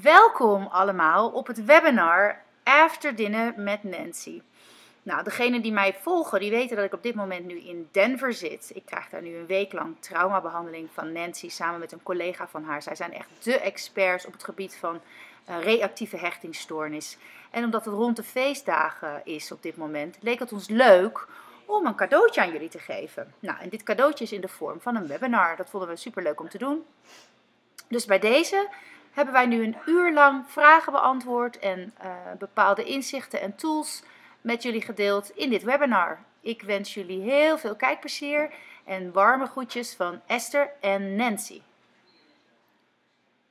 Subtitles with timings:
[0.00, 4.42] Welkom allemaal op het webinar After Dinner met Nancy.
[5.02, 8.32] Nou, degenen die mij volgen, die weten dat ik op dit moment nu in Denver
[8.32, 8.70] zit.
[8.74, 12.64] Ik krijg daar nu een week lang traumabehandeling van Nancy samen met een collega van
[12.64, 12.82] haar.
[12.82, 15.00] Zij zijn echt de experts op het gebied van
[15.48, 17.18] uh, reactieve hechtingsstoornis.
[17.50, 21.26] En omdat het rond de feestdagen is op dit moment, leek het ons leuk
[21.64, 23.34] om een cadeautje aan jullie te geven.
[23.38, 25.56] Nou, en dit cadeautje is in de vorm van een webinar.
[25.56, 26.84] Dat vonden we super leuk om te doen.
[27.88, 28.68] Dus bij deze
[29.12, 34.02] hebben wij nu een uur lang vragen beantwoord en uh, bepaalde inzichten en tools
[34.40, 36.18] met jullie gedeeld in dit webinar.
[36.40, 38.50] Ik wens jullie heel veel kijkplezier
[38.84, 41.60] en warme groetjes van Esther en Nancy.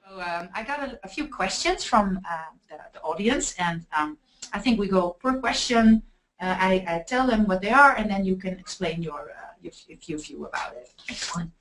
[0.08, 4.18] So, um, I got a, a, few questions from uh, the, the, audience and um,
[4.54, 6.04] I think we go per question.
[6.42, 9.54] Uh, I, I, tell them what they are and then you can explain your, uh,
[9.62, 10.90] your, your view about it.
[11.10, 11.52] Excellent.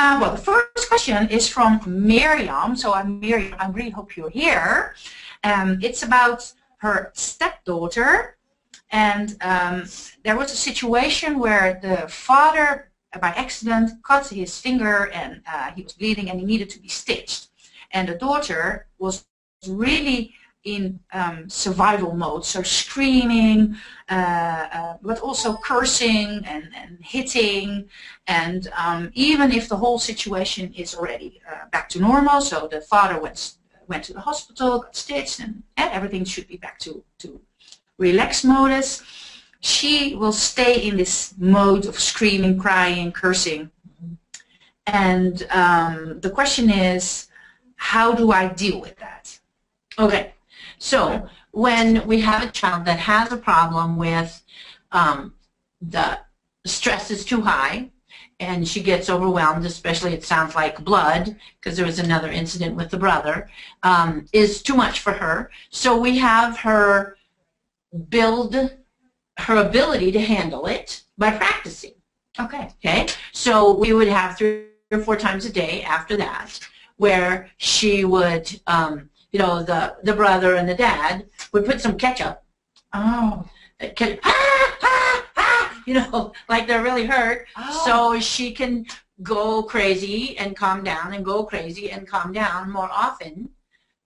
[0.00, 2.76] Uh, well, the first question is from Miriam.
[2.76, 3.56] So I'm Miriam.
[3.58, 4.94] I really hope you're here.
[5.42, 8.36] Um, it's about her stepdaughter.
[8.92, 9.86] And um,
[10.22, 15.82] there was a situation where the father, by accident, cut his finger and uh, he
[15.82, 17.48] was bleeding and he needed to be stitched.
[17.90, 19.26] And the daughter was
[19.66, 20.32] really
[20.74, 23.76] in um, survival mode, so screaming,
[24.10, 27.88] uh, uh, but also cursing and, and hitting,
[28.26, 32.80] and um, even if the whole situation is already uh, back to normal, so the
[32.80, 33.54] father went
[33.90, 37.40] went to the hospital, got stitched, and, and everything should be back to to
[37.98, 39.02] relaxed modus.
[39.60, 43.70] She will stay in this mode of screaming, crying, cursing,
[44.86, 47.28] and um, the question is,
[47.76, 49.38] how do I deal with that?
[49.98, 50.32] Okay.
[50.78, 54.42] So when we have a child that has a problem with
[54.92, 55.34] um,
[55.80, 56.18] the
[56.64, 57.90] stress is too high
[58.40, 62.90] and she gets overwhelmed, especially it sounds like blood, because there was another incident with
[62.90, 63.50] the brother,
[63.82, 65.50] um, is too much for her.
[65.70, 67.16] So we have her
[68.08, 68.54] build
[69.38, 71.94] her ability to handle it by practicing.
[72.38, 72.70] Okay.
[72.84, 73.06] Okay.
[73.32, 76.60] So we would have three or four times a day after that
[76.96, 81.98] where she would um, you know, the, the brother and the dad would put some
[81.98, 82.42] ketchup.
[82.92, 83.44] Oh.
[83.80, 87.46] Ah, ah, ah, you know, like they're really hurt.
[87.56, 87.82] Oh.
[87.84, 88.86] So she can
[89.22, 93.50] go crazy and calm down and go crazy and calm down more often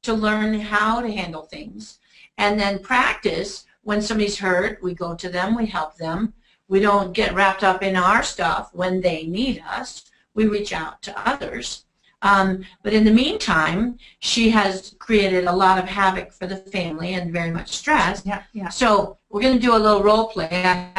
[0.02, 1.98] to learn how to handle things.
[2.38, 6.34] And then practice when somebody's hurt, we go to them, we help them.
[6.68, 10.10] We don't get wrapped up in our stuff when they need us.
[10.34, 11.84] We reach out to others.
[12.22, 17.14] Um, but in the meantime, she has created a lot of havoc for the family
[17.14, 18.22] and very much stress.
[18.24, 18.68] Yeah, yeah.
[18.68, 20.92] So we're going to do a little role play.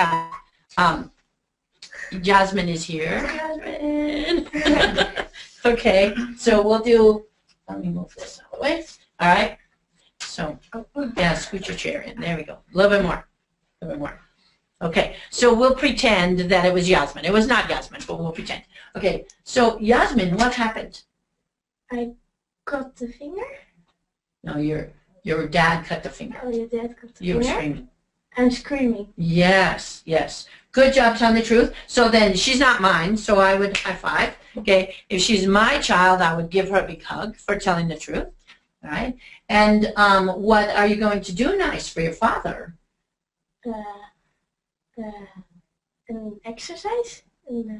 [0.78, 1.12] Um,
[2.22, 3.22] Jasmine is here.
[3.22, 4.48] Jasmine.
[5.66, 7.26] okay, so we'll do,
[7.70, 8.86] let me move this out of the way.
[9.20, 9.58] All right.
[10.20, 10.60] So,
[11.16, 12.20] yeah, scoot your chair in.
[12.20, 12.54] There we go.
[12.54, 13.26] A little bit more.
[13.82, 14.20] A little bit more.
[14.82, 17.24] Okay, so we'll pretend that it was Yasmin.
[17.24, 18.64] It was not Yasmin, but we'll pretend.
[18.98, 21.04] Okay, so Yasmin, what happened?
[21.94, 22.14] I
[22.66, 23.46] cut the finger.
[24.44, 24.92] No, your
[25.24, 26.40] your dad cut the finger.
[26.44, 27.46] Oh, your dad cut the you finger.
[27.46, 27.88] You were screaming.
[28.36, 29.14] I'm screaming.
[29.16, 30.48] Yes, yes.
[30.72, 31.74] Good job telling the truth.
[31.86, 34.36] So then she's not mine, so I would high five.
[34.58, 37.98] Okay, if she's my child, I would give her a big hug for telling the
[37.98, 38.28] truth.
[38.84, 39.16] All right.
[39.50, 42.75] And um, what are you going to do nice for your father?
[43.66, 43.72] Uh,
[45.02, 45.25] uh,
[46.10, 47.24] an exercise.
[47.48, 47.80] And, uh,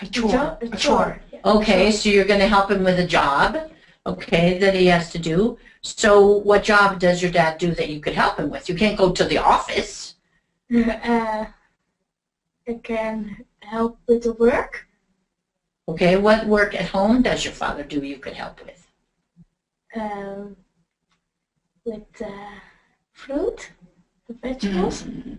[0.00, 0.58] a chore.
[0.60, 1.20] A chore.
[1.44, 3.70] Okay, so you're going to help him with a job,
[4.06, 5.58] okay, that he has to do.
[5.82, 8.68] So what job does your dad do that you could help him with?
[8.68, 10.14] You can't go to the office.
[10.74, 11.46] Uh,
[12.66, 14.86] I can help with the work.
[15.88, 18.86] Okay, what work at home does your father do you could help with?
[19.96, 20.56] Um,
[21.84, 22.60] with uh,
[23.12, 23.70] fruit,
[24.26, 25.02] the vegetables.
[25.02, 25.36] Mm -hmm.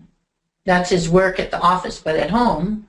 [0.64, 2.88] That's his work at the office, but at home,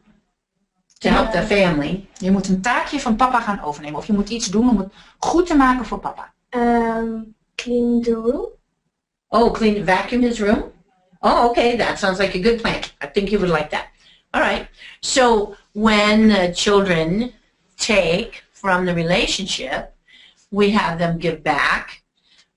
[1.01, 2.07] to help the family.
[2.17, 3.99] Je moet een taakje van papa gaan overnemen.
[3.99, 6.33] Of je moet iets doen om het goed te maken voor papa.
[6.49, 8.45] Um, clean the room.
[9.27, 10.71] Oh, clean, vacuum his room?
[11.19, 12.81] Oh, okay, that sounds like a good plan.
[13.03, 13.85] I think you would like that.
[14.31, 14.67] All right.
[14.99, 17.31] So when the children
[17.77, 19.95] take from the relationship,
[20.49, 22.03] we have them give back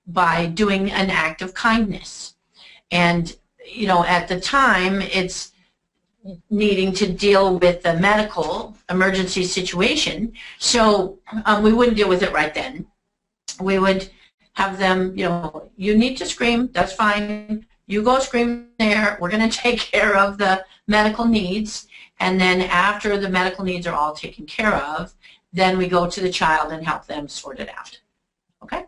[0.05, 2.35] by doing an act of kindness.
[2.91, 5.51] And, you know, at the time, it's
[6.49, 10.33] needing to deal with a medical emergency situation.
[10.59, 12.87] So um, we wouldn't deal with it right then.
[13.59, 14.09] We would
[14.53, 17.65] have them, you know, you need to scream, that's fine.
[17.87, 19.17] You go scream there.
[19.19, 21.87] We're going to take care of the medical needs.
[22.19, 25.13] And then after the medical needs are all taken care of,
[25.53, 27.99] then we go to the child and help them sort it out.
[28.63, 28.85] Okay?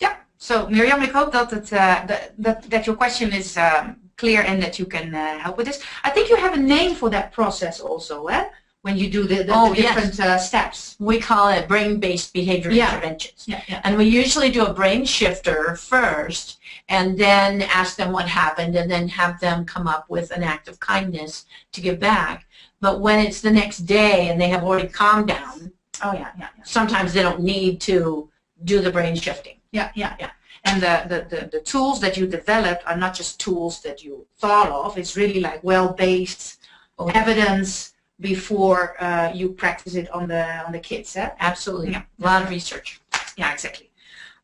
[0.00, 0.16] Yeah.
[0.38, 4.62] So Miriam, I hope that that, uh, that, that, your question is um, clear and
[4.62, 5.80] that you can uh, help with this.
[6.04, 8.44] I think you have a name for that process also, eh?
[8.82, 9.94] when you do the, the, Oh, the yes.
[9.94, 10.96] different uh, steps.
[10.98, 12.88] We call it brain-based behavior Yeah.
[12.94, 13.40] interventions.
[13.52, 13.80] Yeah, yeah.
[13.84, 16.58] And we usually do a brain shifter first
[16.88, 17.50] and then
[17.80, 21.32] ask them what happened and then have them come up with an act of kindness
[21.74, 22.46] to give back.
[22.80, 25.72] But when it's the next day and they have already calmed down,
[26.02, 26.64] Oh yeah, yeah, yeah.
[26.64, 28.30] sometimes they don't need to
[28.64, 29.56] do the brain shifting.
[29.78, 30.30] Yeah, yeah, yeah.
[30.64, 34.26] And the, the, the, the tools that you developed are not just tools that you
[34.38, 34.98] thought of.
[34.98, 36.58] It's really like well-based
[37.00, 37.08] Oh.
[37.14, 41.16] evidence before uh, you practice it on the on the kids.
[41.16, 41.30] Eh?
[41.40, 41.92] Absolutely.
[41.92, 42.02] Yeah.
[42.20, 43.00] A lot of research.
[43.38, 43.88] Yeah, exactly.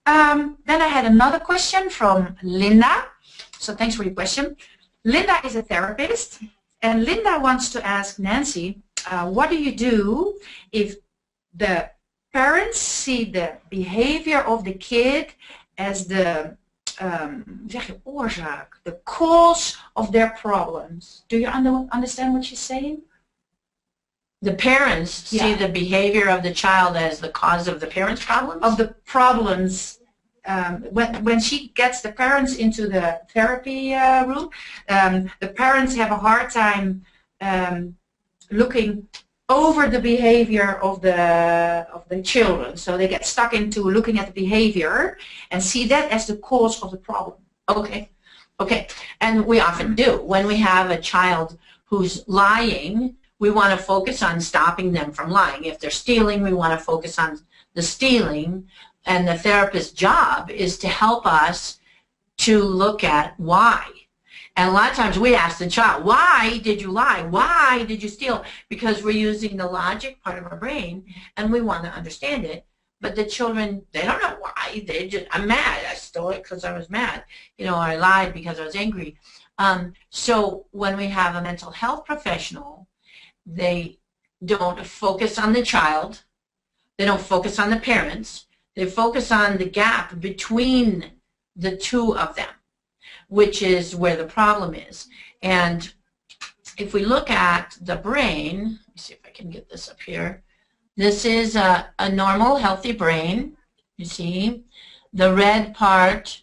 [0.06, 2.94] Um, then I had another question from Linda.
[3.58, 4.56] So thanks for your question.
[5.04, 6.40] Linda is a therapist,
[6.80, 8.80] and Linda wants to ask Nancy,
[9.10, 10.38] uh, what do you do
[10.72, 10.96] if
[11.54, 11.90] the
[12.32, 15.34] parents see the behavior of the kid
[15.78, 16.56] as the
[17.00, 21.24] um, zeg je, oorzaak, the cause of their problems?
[21.28, 23.02] Do you under, understand what she's saying?
[24.42, 28.62] The parents see the behavior of the child as the cause of the parent's problems.
[28.62, 29.98] of the problems
[30.46, 34.50] um, when when she gets the parents into the therapy uh, room,
[34.88, 37.04] um, the parents have a hard time
[37.40, 37.96] um,
[38.50, 39.08] looking
[39.48, 42.76] over the behavior of the of the children.
[42.76, 45.18] So they get stuck into looking at the behavior
[45.50, 47.38] and see that as the cause of the problem.
[47.68, 48.10] Okay.
[48.58, 48.88] Okay.
[49.20, 50.20] And we often do.
[50.22, 55.30] When we have a child who's lying, we want to focus on stopping them from
[55.30, 55.64] lying.
[55.64, 57.40] If they're stealing, we want to focus on
[57.74, 58.68] the stealing.
[59.04, 61.78] And the therapist's job is to help us
[62.38, 63.86] to look at why.
[64.56, 67.22] And a lot of times we ask the child, why did you lie?
[67.22, 68.42] Why did you steal?
[68.70, 71.04] Because we're using the logic part of our brain
[71.36, 72.64] and we want to understand it.
[73.00, 74.82] But the children, they don't know why.
[74.86, 75.84] They just, I'm mad.
[75.88, 77.24] I stole it because I was mad.
[77.58, 79.18] You know, I lied because I was angry.
[79.58, 82.88] Um, so when we have a mental health professional,
[83.44, 83.98] they
[84.44, 86.22] don't focus on the child.
[86.96, 88.46] They don't focus on the parents.
[88.74, 91.12] They focus on the gap between
[91.54, 92.48] the two of them,
[93.28, 95.08] which is where the problem is.
[95.42, 95.92] And
[96.78, 100.00] if we look at the brain, let me see if I can get this up
[100.00, 100.42] here.
[100.96, 103.56] This is a, a normal, healthy brain.
[103.96, 104.64] You see,
[105.12, 106.42] the red part,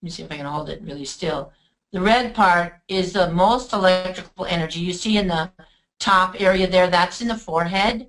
[0.00, 1.52] let me see if I can hold it really still.
[1.92, 4.80] The red part is the most electrical energy.
[4.80, 5.50] You see in the
[5.98, 8.08] top area there, that's in the forehead.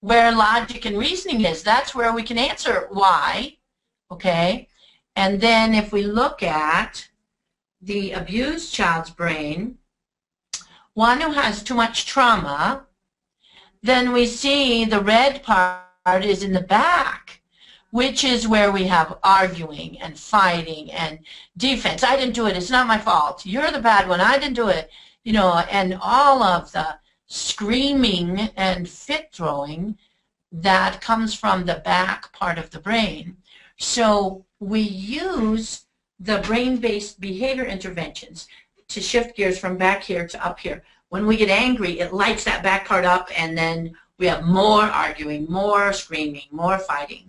[0.00, 3.56] Where logic and reasoning is, that's where we can answer why,
[4.10, 4.68] okay?
[5.14, 7.08] And then if we look at
[7.82, 9.76] the abused child's brain,
[10.94, 12.86] one who has too much trauma,
[13.82, 17.42] then we see the red part is in the back,
[17.90, 21.18] which is where we have arguing and fighting and
[21.56, 22.04] defense.
[22.04, 22.56] I didn't do it.
[22.56, 23.44] It's not my fault.
[23.44, 24.20] You're the bad one.
[24.20, 24.88] I didn't do it.
[25.24, 29.98] You know, and all of the screaming and fit throwing
[30.52, 33.38] that comes from the back part of the brain.
[33.78, 35.86] So we use
[36.22, 38.46] the brain-based behavior interventions
[38.88, 40.84] to shift gears from back here to up here.
[41.08, 44.82] When we get angry, it lights that back part up and then we have more
[44.82, 47.28] arguing, more screaming, more fighting.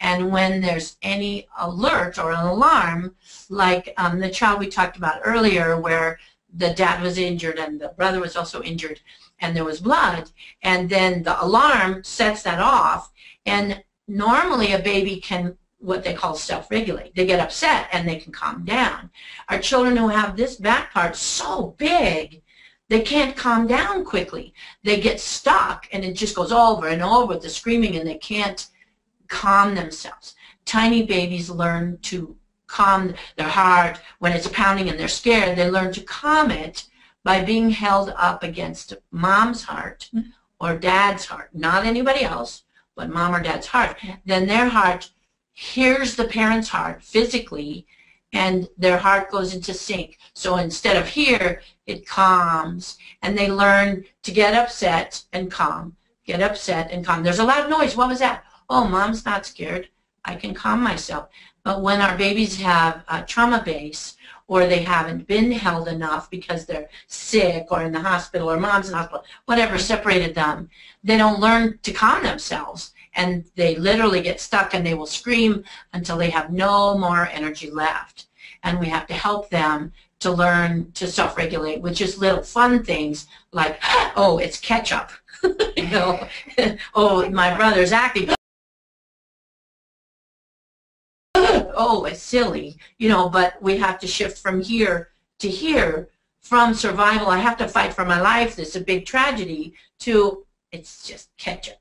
[0.00, 3.14] And when there's any alert or an alarm,
[3.48, 6.18] like um, the child we talked about earlier where
[6.52, 9.00] the dad was injured and the brother was also injured
[9.40, 10.30] and there was blood,
[10.62, 13.10] and then the alarm sets that off,
[13.44, 17.14] and normally a baby can what they call self-regulate.
[17.14, 19.10] They get upset and they can calm down.
[19.48, 22.42] Our children who have this back part so big,
[22.88, 24.54] they can't calm down quickly.
[24.82, 28.16] They get stuck and it just goes over and over with the screaming and they
[28.16, 28.66] can't
[29.28, 30.34] calm themselves.
[30.64, 32.36] Tiny babies learn to
[32.66, 35.56] calm their heart when it's pounding and they're scared.
[35.56, 36.86] They learn to calm it
[37.22, 40.30] by being held up against mom's heart mm-hmm.
[40.60, 42.64] or dad's heart, not anybody else,
[42.96, 43.96] but mom or dad's heart.
[44.24, 45.10] Then their heart
[45.54, 47.86] hears the parent's heart physically
[48.32, 50.18] and their heart goes into sync.
[50.34, 55.96] So instead of here, it calms and they learn to get upset and calm,
[56.26, 57.22] get upset and calm.
[57.22, 57.96] There's a loud noise.
[57.96, 58.44] What was that?
[58.68, 59.88] Oh, mom's not scared.
[60.24, 61.28] I can calm myself.
[61.62, 64.16] But when our babies have a trauma base
[64.48, 68.86] or they haven't been held enough because they're sick or in the hospital or mom's
[68.86, 70.68] in the hospital, whatever separated them,
[71.04, 75.64] they don't learn to calm themselves and they literally get stuck and they will scream
[75.92, 78.26] until they have no more energy left.
[78.62, 83.26] And we have to help them to learn to self-regulate with just little fun things
[83.52, 83.78] like,
[84.16, 85.10] oh, it's ketchup.
[85.76, 86.26] you know,
[86.94, 88.30] oh, my brother's acting.
[91.34, 96.08] oh, it's silly, you know, but we have to shift from here to here,
[96.40, 100.46] from survival, I have to fight for my life, this is a big tragedy, to
[100.72, 101.76] it's just ketchup.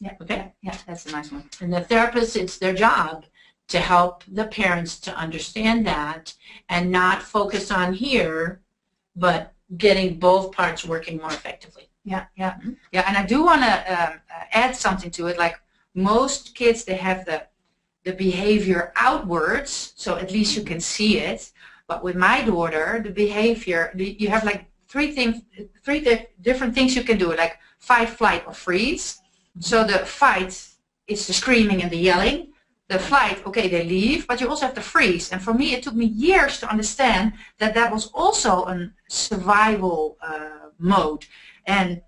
[0.00, 0.14] Yeah.
[0.20, 0.52] Okay.
[0.62, 1.48] Yeah, that's a nice one.
[1.60, 3.24] And the therapist, it's their job
[3.68, 6.34] to help the parents to understand that
[6.68, 8.60] and not focus on here,
[9.16, 11.88] but getting both parts working more effectively.
[12.04, 12.56] Yeah, yeah,
[12.92, 13.04] yeah.
[13.08, 15.38] And I do want to um, uh, add something to it.
[15.38, 15.60] Like
[15.94, 17.46] most kids, they have the
[18.04, 21.50] the behavior outwards, so at least you can see it.
[21.88, 25.42] But with my daughter, the behavior, you have like three things,
[25.84, 29.20] three di- different things you can do, like fight, flight, or freeze.
[29.60, 30.68] So the fight
[31.06, 32.52] is the screaming and the yelling.
[32.88, 35.32] The flight, okay, they leave, but you also have to freeze.
[35.32, 40.16] And for me, it took me years to understand that that was also a survival
[40.22, 41.26] uh, mode.
[41.66, 42.02] And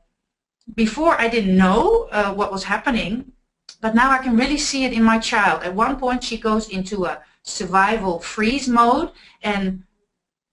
[0.74, 3.32] before I didn't know uh, what was happening,
[3.80, 5.64] but now I can really see it in my child.
[5.64, 9.10] At one point, she goes into a survival freeze mode,
[9.42, 9.82] and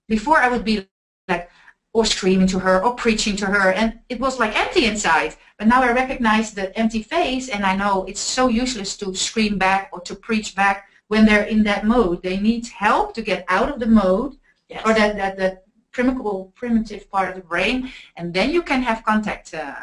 [0.07, 0.87] before I would be
[1.27, 1.49] like,
[1.95, 5.31] or screaming to her, or preaching to her, and it was like empty inside.
[5.57, 9.57] But now I recognize the empty face, and I know it's so useless to scream
[9.57, 12.21] back or to preach back when they're in that mode.
[12.21, 14.33] They need help to get out of the mode,
[14.67, 14.81] Yes.
[14.85, 17.77] or that, that, that primitive, primitive part of the brain,
[18.17, 19.73] and then you can have contact uh,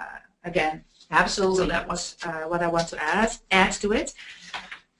[0.44, 0.84] again.
[1.10, 1.64] Absolutely.
[1.64, 4.12] So that was uh, what I want to add, add to it.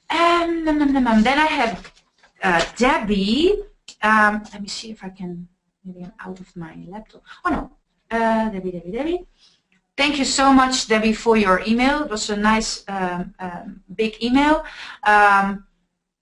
[0.09, 1.23] Um, num.
[1.29, 1.93] then I have
[2.43, 3.57] uh, Debbie.
[4.03, 5.49] Um, let me see if I can,
[5.85, 7.23] maybe I'm out of my laptop.
[7.45, 7.71] Oh no,
[8.11, 9.27] uh, Debbie, Debbie, Debbie.
[9.97, 12.03] Thank you so much, Debbie, for your email.
[12.05, 14.65] It was a nice, um, um, big email.
[15.05, 15.67] Um,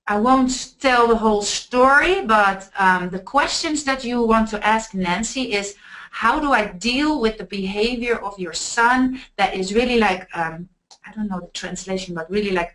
[0.09, 4.93] I won't tell the whole story, but um, the questions that you want to ask
[4.93, 5.77] Nancy is,
[6.11, 10.69] how do I deal with the behavior of your son that is really like, um,
[11.07, 12.75] I don't know the translation, but really like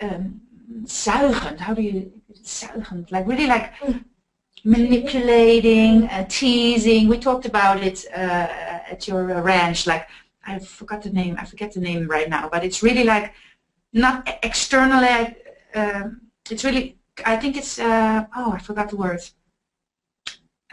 [0.00, 0.40] um,
[0.84, 1.58] zuigend.
[1.58, 3.74] How do you, zuigend, like really like
[4.64, 7.08] manipulating, uh, teasing.
[7.08, 8.48] We talked about it uh,
[8.92, 10.08] at your uh, ranch, like,
[10.46, 13.32] I forgot the name, I forget the name right now, but it's really like,
[13.92, 15.36] not externally,
[15.74, 19.20] um, it's really, I think it's, uh, oh, I forgot the word.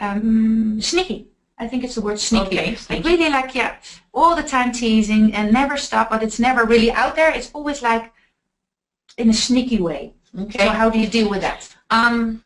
[0.00, 1.28] Um, sneaky.
[1.58, 2.58] I think it's the word sneaky.
[2.58, 3.76] Okay, Like really like, yeah,
[4.12, 7.32] all the time teasing and never stop, but it's never really out there.
[7.34, 8.12] It's always like
[9.16, 10.12] in a sneaky way.
[10.38, 10.66] Okay.
[10.66, 11.74] So how do you deal with that?
[11.88, 12.44] Um,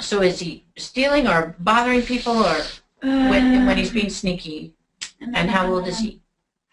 [0.00, 2.56] so is he stealing or bothering people or
[3.00, 4.74] when, when he's being sneaky?
[5.20, 6.20] And how old is he?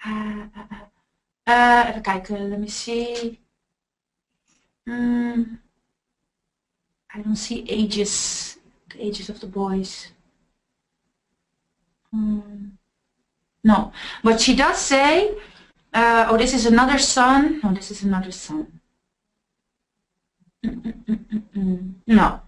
[0.05, 3.39] Uh, uh, uh, uh, even kijken, let me see.
[4.87, 5.43] Hmm.
[7.13, 8.57] I don't see ages,
[8.97, 10.07] ages of the boys.
[12.11, 12.69] Hmm.
[13.63, 13.91] No,
[14.23, 15.35] but she does say,
[15.93, 17.59] uh, oh, this is another son.
[17.63, 18.79] No, this is another son.
[20.65, 21.93] Mm, mm, mm, mm, mm.
[22.07, 22.41] No,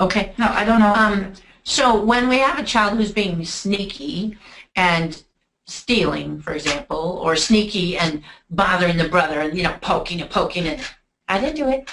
[0.00, 0.32] Okay.
[0.38, 0.94] no, I don't know.
[0.94, 1.32] Um,
[1.64, 4.36] so when we have a child who's being sneaky
[4.74, 5.22] and
[5.66, 10.66] stealing, for example, or sneaky and bothering the brother and, you know, poking and poking
[10.66, 10.80] and,
[11.28, 11.88] I didn't do it.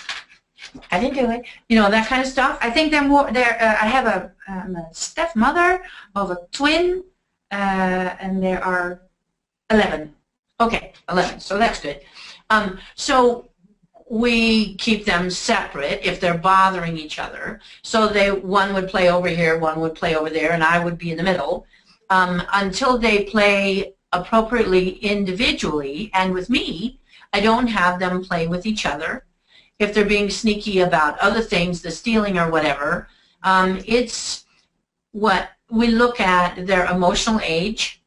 [0.91, 1.45] I didn't do it.
[1.69, 2.57] You know, that kind of stuff.
[2.61, 3.31] I think they're more.
[3.31, 5.81] They're, uh, I have a, um, a stepmother
[6.15, 7.03] of a twin,
[7.51, 7.55] uh,
[8.19, 9.01] and there are
[9.69, 10.13] eleven.
[10.61, 12.01] Okay, 11, so that's good.
[12.49, 13.48] Um, so
[14.09, 17.59] we keep them separate if they're bothering each other.
[17.83, 20.97] So they one would play over here, one would play over there, and I would
[20.97, 21.67] be in the middle
[22.09, 26.09] um, until they play appropriately individually.
[26.13, 26.99] And with me,
[27.31, 29.25] I don't have them play with each other.
[29.77, 33.07] If they're being sneaky about other things, the stealing or whatever,
[33.43, 34.45] um, it's
[35.11, 37.98] what we look at their emotional age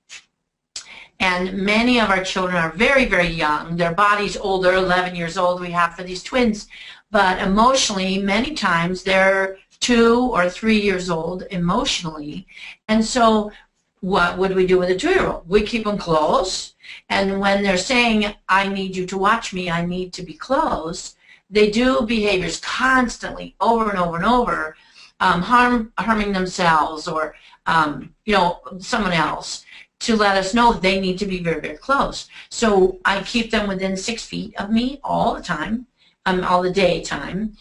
[1.23, 3.77] and many of our children are very, very young.
[3.77, 6.67] Their body's older, 11 years old we have for these twins.
[7.13, 12.49] But emotionally, many times they're two or three years old emotionally.
[12.89, 13.53] And so
[14.01, 15.49] what would we do with a two-year-old?
[15.49, 16.75] We keep them close.
[17.09, 21.15] And when they're saying, I need you to watch me, I need to be close,
[21.49, 24.77] they do behaviors constantly over and over and over,
[25.21, 27.37] um, harm, harming themselves or,
[27.67, 29.65] um, you know, someone else
[30.03, 32.29] to let us know they need to be very, very close.
[32.51, 35.87] So I keep them within six feet of me all the time,
[36.27, 37.57] um, all the daytime,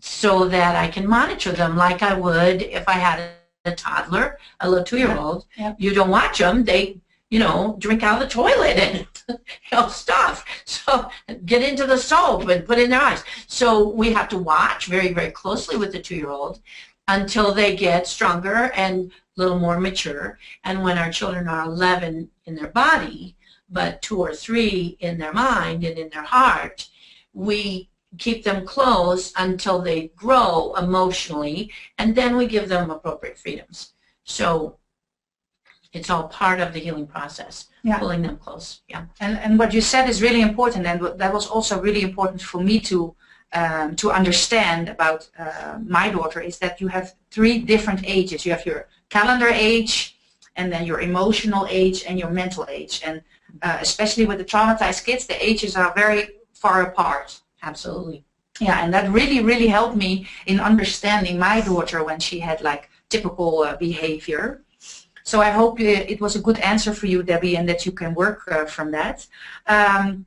[0.00, 3.30] so that I can monitor them like I would if I had
[3.66, 5.46] a toddler, a little two-year-old.
[5.56, 5.74] Yeah.
[5.78, 6.98] You don't watch them; they,
[7.30, 9.36] you know, drink out of the toilet and you
[9.72, 10.44] know, stuff.
[10.64, 11.10] So
[11.44, 13.24] get into the soap and put in their eyes.
[13.48, 16.60] So we have to watch very, very closely with the two-year-old
[17.08, 20.38] until they get stronger and a little more mature.
[20.64, 23.36] And when our children are 11 in their body,
[23.68, 26.88] but two or three in their mind and in their heart,
[27.32, 33.92] we keep them close until they grow emotionally, and then we give them appropriate freedoms.
[34.24, 34.78] So
[35.92, 37.98] it's all part of the healing process, Yeah.
[37.98, 38.80] pulling them close.
[38.88, 39.06] Yeah.
[39.20, 42.60] And, and what you said is really important, and that was also really important for
[42.62, 43.14] me to
[43.52, 48.44] um, to understand about uh, my daughter is that you have three different ages.
[48.44, 50.16] You have your calendar age,
[50.56, 53.02] and then your emotional age, and your mental age.
[53.04, 53.22] And
[53.62, 57.40] uh, especially with the traumatized kids, the ages are very far apart.
[57.62, 58.24] Absolutely.
[58.60, 62.88] Yeah, and that really, really helped me in understanding my daughter when she had like
[63.08, 64.62] typical uh, behavior.
[65.22, 67.92] So I hope uh, it was a good answer for you, Debbie, and that you
[67.92, 69.26] can work uh, from that.
[69.66, 70.26] Um,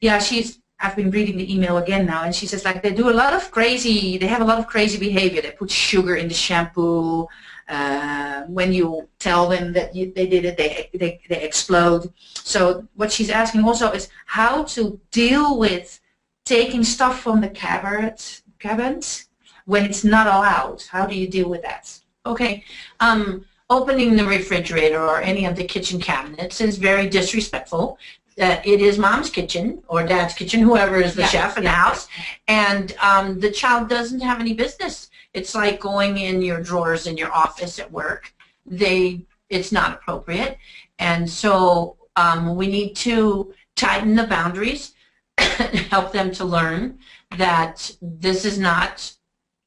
[0.00, 0.60] yeah, she's.
[0.78, 3.32] I've been reading the email again now, and she says like they do a lot
[3.32, 4.18] of crazy.
[4.18, 5.40] They have a lot of crazy behavior.
[5.40, 7.26] They put sugar in the shampoo.
[7.68, 12.12] Uh, when you tell them that you, they did it, they, they they explode.
[12.34, 16.00] So what she's asking also is how to deal with
[16.44, 18.22] taking stuff from the cupboard,
[18.60, 19.28] cabins
[19.64, 20.82] when it's not allowed.
[20.90, 21.98] How do you deal with that?
[22.24, 22.64] Okay.
[23.00, 27.98] Um, opening the refrigerator or any of the kitchen cabinets is very disrespectful.
[28.40, 31.70] Uh, it is mom's kitchen or dad's kitchen, whoever is the Yeah, chef in the
[31.70, 32.06] house,
[32.48, 35.10] and um, the child doesn't have any business.
[35.36, 38.32] It's like going in your drawers in your office at work.
[38.64, 40.56] They, it's not appropriate,
[40.98, 44.94] and so um, we need to tighten the boundaries,
[45.38, 46.98] help them to learn
[47.36, 49.12] that this is not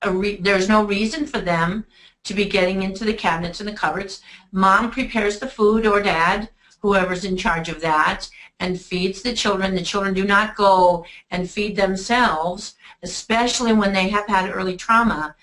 [0.02, 1.86] a re- there's no reason for them
[2.24, 4.22] to be getting into the cabinets and the cupboards.
[4.52, 6.50] Mom prepares the food or dad,
[6.80, 8.28] whoever's in charge of that,
[8.60, 9.76] and feeds the children.
[9.76, 12.74] The children do not go and feed themselves,
[13.04, 15.36] especially when they have had early trauma.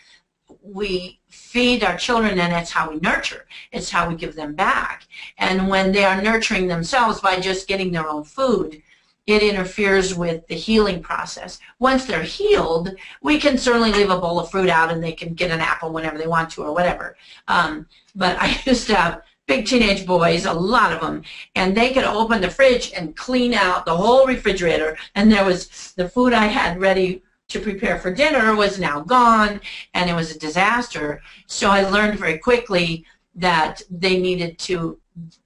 [0.67, 3.47] We feed our children and it's how we nurture.
[3.73, 5.07] It's how we give them back.
[5.39, 8.83] And when they are nurturing themselves by just getting their own food,
[9.27, 11.59] it interferes with the healing process.
[11.79, 15.35] Once they're healed, we can certainly leave a bowl of fruit out and they can
[15.35, 17.17] get an apple whenever they want to or whatever.
[17.49, 21.23] Um, but I used to have big teenage boys, a lot of them,
[21.55, 25.93] and they could open the fridge and clean out the whole refrigerator and there was
[25.93, 29.61] the food I had ready to prepare for dinner was now gone
[29.95, 31.21] and it was a disaster.
[31.47, 33.05] So I learned very quickly
[33.35, 34.99] that they needed to,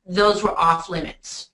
[0.07, 1.51] those were off limits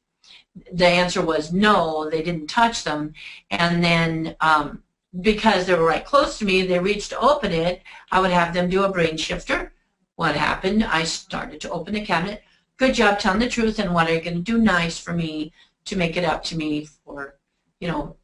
[0.72, 3.12] the answer was no, they didn't touch them.
[3.50, 4.82] And then um,
[5.20, 8.54] because they were right close to me, they reached to open it, I would have
[8.54, 9.72] them do a brain shifter.
[10.16, 10.84] What happened?
[10.84, 12.42] I started to open the cabinet.
[12.78, 15.52] Good job telling the truth and what are you going to do nice for me
[15.84, 17.38] to make it up to me for,
[17.80, 18.16] you know,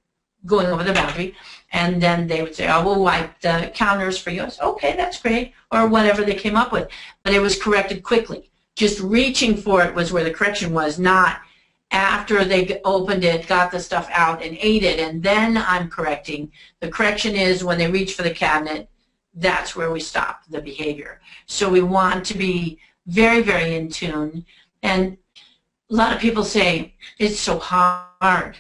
[0.47, 1.35] going over the boundary.
[1.73, 4.43] And then they would say, oh, we'll wipe the counters for you.
[4.43, 5.53] I said, okay, that's great.
[5.71, 6.89] Or whatever they came up with.
[7.23, 8.51] But it was corrected quickly.
[8.75, 11.41] Just reaching for it was where the correction was, not
[11.93, 16.51] after they opened it, got the stuff out and ate it, and then I'm correcting.
[16.81, 18.89] The correction is when they reach for the cabinet,
[19.35, 21.21] that's where we stop the behavior.
[21.47, 24.45] So we want to be very, very in tune.
[24.83, 25.19] And
[25.91, 28.57] a lot of people say, it's so hard.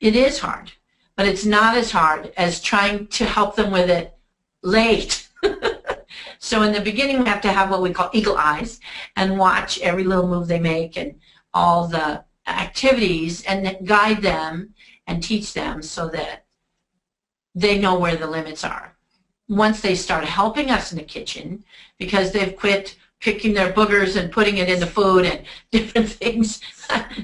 [0.00, 0.72] It is hard,
[1.16, 4.14] but it's not as hard as trying to help them with it
[4.62, 5.28] late.
[6.38, 8.80] so in the beginning, we have to have what we call eagle eyes
[9.16, 11.18] and watch every little move they make and
[11.54, 14.74] all the activities and guide them
[15.06, 16.44] and teach them so that
[17.54, 18.96] they know where the limits are.
[19.48, 21.62] Once they start helping us in the kitchen,
[21.98, 26.60] because they've quit picking their boogers and putting it in the food and different things.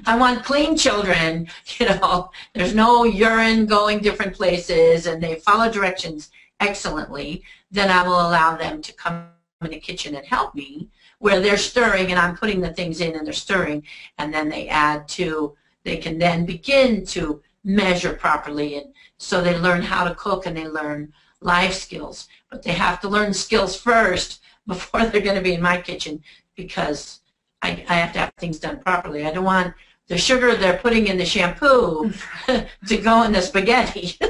[0.07, 2.31] I want clean children, you know.
[2.55, 6.31] There's no urine going different places and they follow directions
[6.61, 9.27] excellently, then I will allow them to come
[9.61, 13.17] in the kitchen and help me where they're stirring and I'm putting the things in
[13.17, 13.83] and they're stirring
[14.19, 19.59] and then they add to, they can then begin to measure properly and so they
[19.59, 22.29] learn how to cook and they learn life skills.
[22.51, 26.23] But they have to learn skills first before they're going to be in my kitchen
[26.55, 27.21] because
[27.63, 29.27] I, I have to have things done properly.
[29.27, 29.75] I don't want
[30.07, 32.13] the sugar they're putting in the shampoo
[32.47, 34.17] to go in the spaghetti.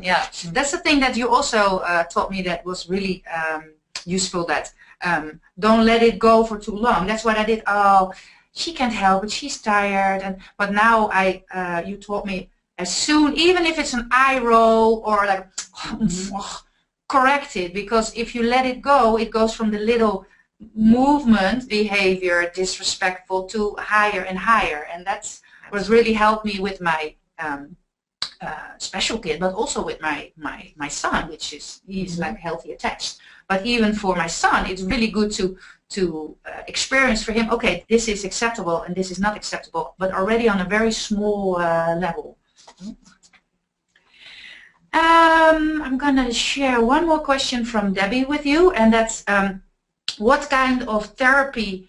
[0.00, 3.72] yeah, that's the thing that you also uh, taught me that was really um,
[4.04, 4.44] useful.
[4.44, 7.06] That um, don't let it go for too long.
[7.06, 7.62] That's what I did.
[7.66, 8.12] Oh,
[8.52, 9.32] she can't help it.
[9.32, 10.22] She's tired.
[10.22, 14.38] And but now I, uh, you taught me as soon, even if it's an eye
[14.38, 15.48] roll or like,
[17.14, 20.16] correct it because if you let it go, it goes from the little
[20.74, 27.00] movement behavior disrespectful to higher and higher, and that's what really helped me with my.
[27.38, 27.76] Um,
[28.42, 32.72] uh, special kid, but also with my, my, my son, which is, he's like healthy
[32.72, 33.18] attached.
[33.48, 35.56] But even for my son, it's really good to,
[35.90, 40.12] to uh, experience for him, okay, this is acceptable and this is not acceptable, but
[40.12, 42.36] already on a very small uh, level.
[44.94, 49.62] Um, I'm going to share one more question from Debbie with you, and that's um,
[50.18, 51.88] what kind of therapy,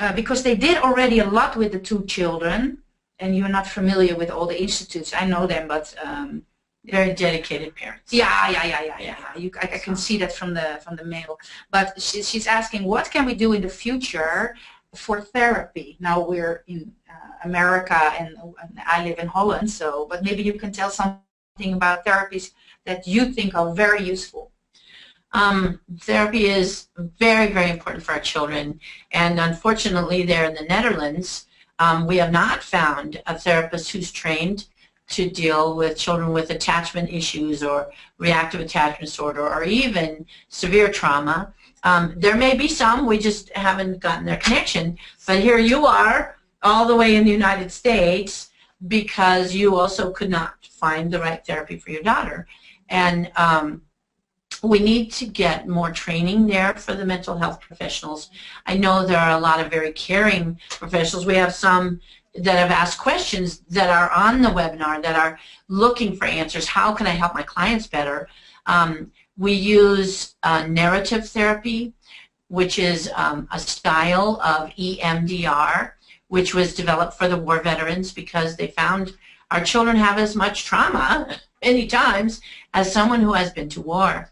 [0.00, 2.78] uh, because they did already a lot with the two children,
[3.20, 5.14] and you're not familiar with all the institutes.
[5.14, 6.42] I know them, but um,
[6.84, 8.12] Very dedicated parents.
[8.12, 9.16] yeah, yeah, yeah, yeah, yeah.
[9.20, 9.40] yeah.
[9.42, 11.38] You, I, I can see that from the from the mail.
[11.70, 14.54] But she, she's asking, what can we do in the future
[14.94, 15.96] for therapy?
[16.00, 19.70] Now we're in uh, America, and, and I live in Holland.
[19.70, 20.90] So, but maybe you can tell
[21.56, 22.50] something about therapies
[22.84, 24.50] that you think are very useful.
[25.32, 28.80] Um, therapy is very, very important for our children.
[29.12, 31.46] And unfortunately, there in the Netherlands,
[31.78, 34.66] um, we have not found a therapist who's trained
[35.10, 41.52] to deal with children with attachment issues or reactive attachment disorder or even severe trauma.
[41.84, 44.98] Um, there may be some, we just haven't gotten their connection.
[45.24, 48.50] But here you are, all the way in the United States,
[48.86, 52.46] because you also could not find the right therapy for your daughter.
[52.88, 53.82] And um,
[54.62, 58.30] we need to get more training there for the mental health professionals.
[58.66, 61.26] I know there are a lot of very caring professionals.
[61.26, 62.00] We have some
[62.34, 66.66] that have asked questions that are on the webinar that are looking for answers.
[66.66, 68.28] How can I help my clients better?
[68.66, 71.92] Um, we use uh, narrative therapy,
[72.48, 75.92] which is um, a style of EMDR,
[76.34, 79.14] which was developed for the war veterans because they found
[79.52, 81.08] our children have as much trauma
[81.64, 82.40] many times
[82.78, 84.28] as someone who has been to war.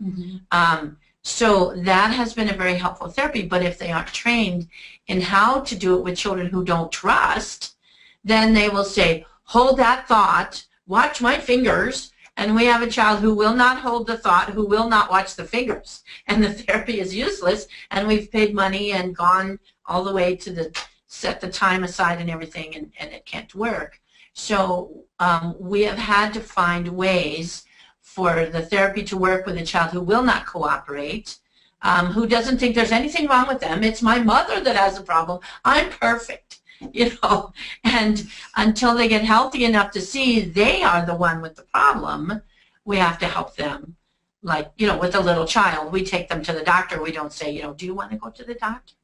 [0.50, 4.66] Um, so that has been a very helpful therapy, but if they aren't trained
[5.06, 7.76] in how to do it with children who don't trust,
[8.24, 13.20] then they will say, hold that thought, watch my fingers, and we have a child
[13.20, 16.98] who will not hold the thought, who will not watch the fingers, and the therapy
[16.98, 20.64] is useless, and we've paid money and gone all the way to the,
[21.12, 24.00] set the time aside and everything, and, and it can't work.
[24.32, 27.64] So um, we have had to find ways
[28.00, 31.36] for the therapy to work with a child who will not cooperate,
[31.82, 33.84] um, who doesn't think there's anything wrong with them.
[33.84, 35.40] It's my mother that has a problem.
[35.66, 37.52] I'm perfect, you know.
[37.84, 42.40] And until they get healthy enough to see they are the one with the problem,
[42.86, 43.96] we have to help them.
[44.42, 47.02] Like, you know, with a little child, we take them to the doctor.
[47.02, 48.94] We don't say, you know, do you want to go to the doctor?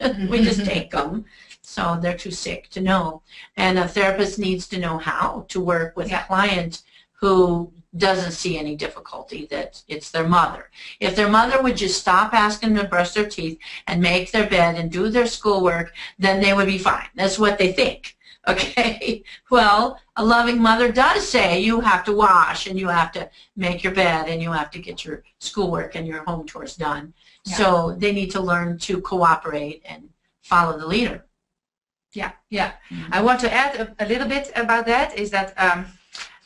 [0.30, 1.24] we just take them.
[1.62, 3.22] So they're too sick to know.
[3.56, 6.22] And a therapist needs to know how to work with Yeah.
[6.24, 10.68] a client who doesn't see any difficulty that it's their mother.
[11.00, 14.48] If their mother would just stop asking them to brush their teeth and make their
[14.48, 17.06] bed and do their schoolwork, then they would be fine.
[17.14, 18.16] That's what they think.
[18.46, 19.24] Okay?
[19.50, 23.82] Well, a loving mother does say you have to wash and you have to make
[23.82, 27.14] your bed and you have to get your schoolwork and your home chores done.
[27.44, 27.56] Yeah.
[27.56, 30.08] So they need to learn to cooperate and
[30.42, 31.26] follow the leader.
[32.14, 32.72] Yeah, yeah.
[33.10, 35.86] I want to add a, a little bit about that is that um,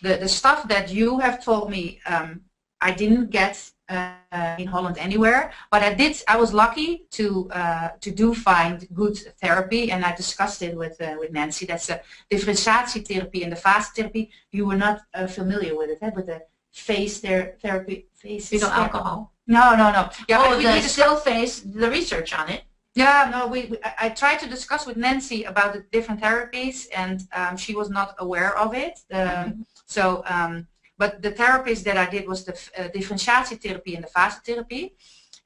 [0.03, 2.41] the, the stuff that you have told me um,
[2.81, 6.23] I didn't get uh, in Holland anywhere, but I did.
[6.29, 11.01] I was lucky to uh, to do find good therapy, and I discussed it with
[11.01, 11.67] uh, with Nancy.
[11.67, 14.31] That's a differentiatietherapy and the fast therapy.
[14.53, 16.11] You were not uh, familiar with it, eh?
[16.15, 18.07] with the face their therapy.
[18.15, 18.83] Face Fetal therapy.
[18.85, 19.33] alcohol.
[19.47, 20.11] No, no, no.
[20.29, 22.63] Yeah, oh, we- the still face, the research on it.
[22.95, 27.17] yeah, no, we, we I tried to discuss with Nancy about the different therapies, and
[27.33, 28.95] um, she was not aware of it.
[29.13, 30.67] Um, so, um,
[30.99, 34.95] but the therapies that I did was the uh, differentiatietherapy and the fast therapy,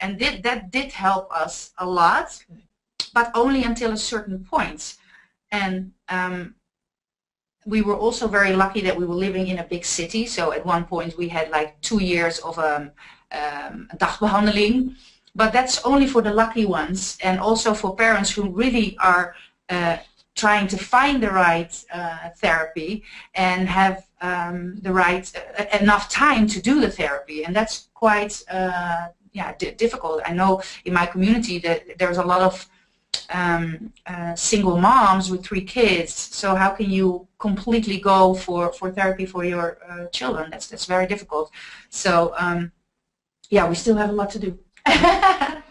[0.01, 2.29] and did, that did help us a lot,
[3.15, 4.97] but only until a certain point.
[5.51, 6.55] And um,
[7.65, 10.27] we were also very lucky that we were living in a big city.
[10.27, 12.91] So at one point we had like two years of um,
[13.31, 14.97] um, dagbehandeling,
[15.35, 19.35] but that's only for the lucky ones and also for parents who really are
[19.69, 19.99] uh,
[20.35, 23.03] trying to find the right uh, therapy
[23.35, 28.43] and have um, the right uh, enough time to do the therapy and that's quite
[28.51, 30.21] uh, yeah di difficult.
[30.25, 32.67] I know in my community that there's a lot of
[33.31, 38.91] um, uh, single moms with three kids so how can you completely go for, for
[38.91, 41.51] therapy for your uh, children that's that's very difficult
[41.89, 42.73] so um,
[43.51, 44.59] yeah we still have a lot to do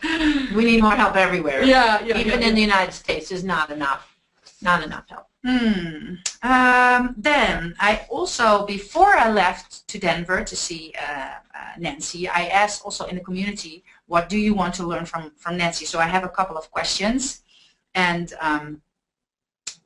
[0.56, 1.64] We need more help everywhere.
[1.64, 4.16] yeah, yeah, Even in the United States is not enough.
[4.62, 5.28] Not enough help.
[5.44, 6.16] Hmm.
[6.44, 12.46] Um, then I also, before I left to Denver to see uh, uh, Nancy, I
[12.48, 15.86] asked also in the community, what do you want to learn from, from Nancy?
[15.86, 17.44] So I have a couple of questions.
[17.96, 18.82] And um,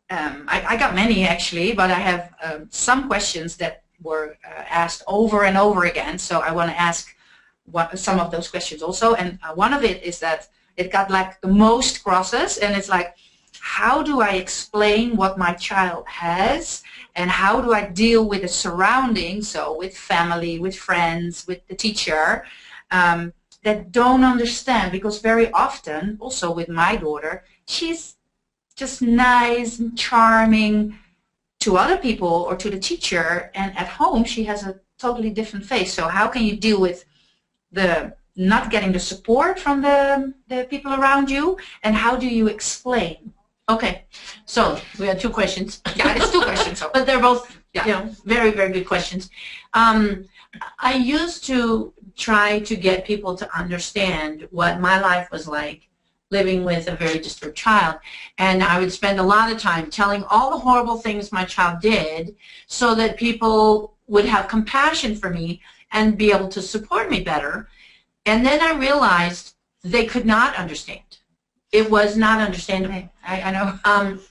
[0.09, 4.63] um, I, I got many actually, but I have um, some questions that were uh,
[4.83, 6.17] asked over and over again.
[6.17, 7.15] So I want to ask
[7.71, 9.13] what, some of those questions also.
[9.13, 12.89] And uh, one of it is that it got like the most crosses and it's
[12.89, 13.15] like,
[13.59, 16.81] how do I explain what my child has
[17.15, 21.75] and how do I deal with the surroundings, so with family, with friends, with the
[21.75, 22.45] teacher,
[22.89, 23.33] um,
[23.65, 28.15] that don't understand because very often, also with my daughter, she's
[28.75, 30.95] just nice and charming
[31.62, 35.65] to other people or to the teacher and at home she has a totally different
[35.65, 35.91] face.
[35.91, 37.06] So how can you deal with
[37.71, 42.45] the not getting the support from the, the people around you and how do you
[42.47, 43.34] explain?
[43.67, 44.06] Okay,
[44.45, 45.82] so we had two questions.
[45.95, 46.84] Yeah, it's two questions.
[46.93, 47.86] But they're both, Yeah.
[47.88, 49.32] you know, very, very good questions.
[49.73, 50.25] Um,
[50.78, 55.88] I used to try to get people to understand what my life was like
[56.32, 57.95] living with a very disturbed child.
[58.38, 61.82] And I would spend a lot of time telling all the horrible things my child
[61.82, 62.36] did
[62.67, 67.69] so that people would have compassion for me and be able to support me better.
[68.25, 71.01] And then I realized they could not understand.
[71.71, 73.80] It was not understandable I, I know.
[73.86, 74.21] um,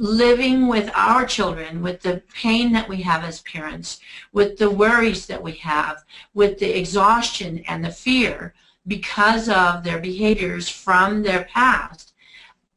[0.00, 4.00] living with our children, with the pain that we have as parents,
[4.32, 8.54] with the worries that we have, with the exhaustion and the fear
[8.86, 12.14] because of their behaviors from their past,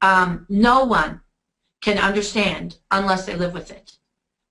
[0.02, 1.22] um, no one
[1.80, 3.94] can understand unless they live with it.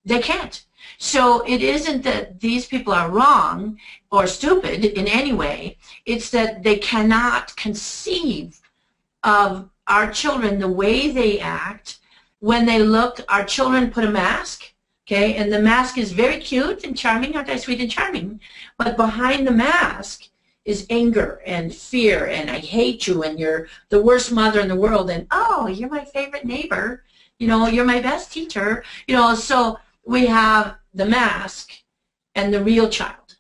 [0.07, 0.65] They can't.
[0.97, 3.79] So it isn't that these people are wrong
[4.11, 5.77] or stupid in any way.
[6.07, 8.63] It's that they cannot conceive
[9.23, 11.99] of our children the way they act
[12.43, 14.75] when they look our children put a mask
[15.07, 15.37] okay?
[15.37, 17.57] And the mask is very cute and charming aren't they?
[17.57, 18.41] Sweet and charming.
[18.77, 20.29] But behind the mask
[20.65, 24.77] is anger and fear and i hate you and you're the worst mother in the
[24.77, 27.05] world and oh you're my favorite neighbor.
[27.39, 28.83] You know you're my best teacher.
[29.07, 31.71] You know so we have the mask
[32.35, 33.37] and the real child.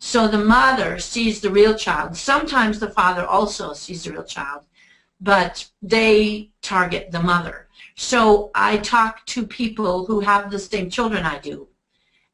[0.00, 2.16] So the mother sees the real child.
[2.16, 4.64] Sometimes the father also sees the real child
[5.20, 7.68] but they target the mother.
[7.94, 11.68] So I talk to people who have the same children I do,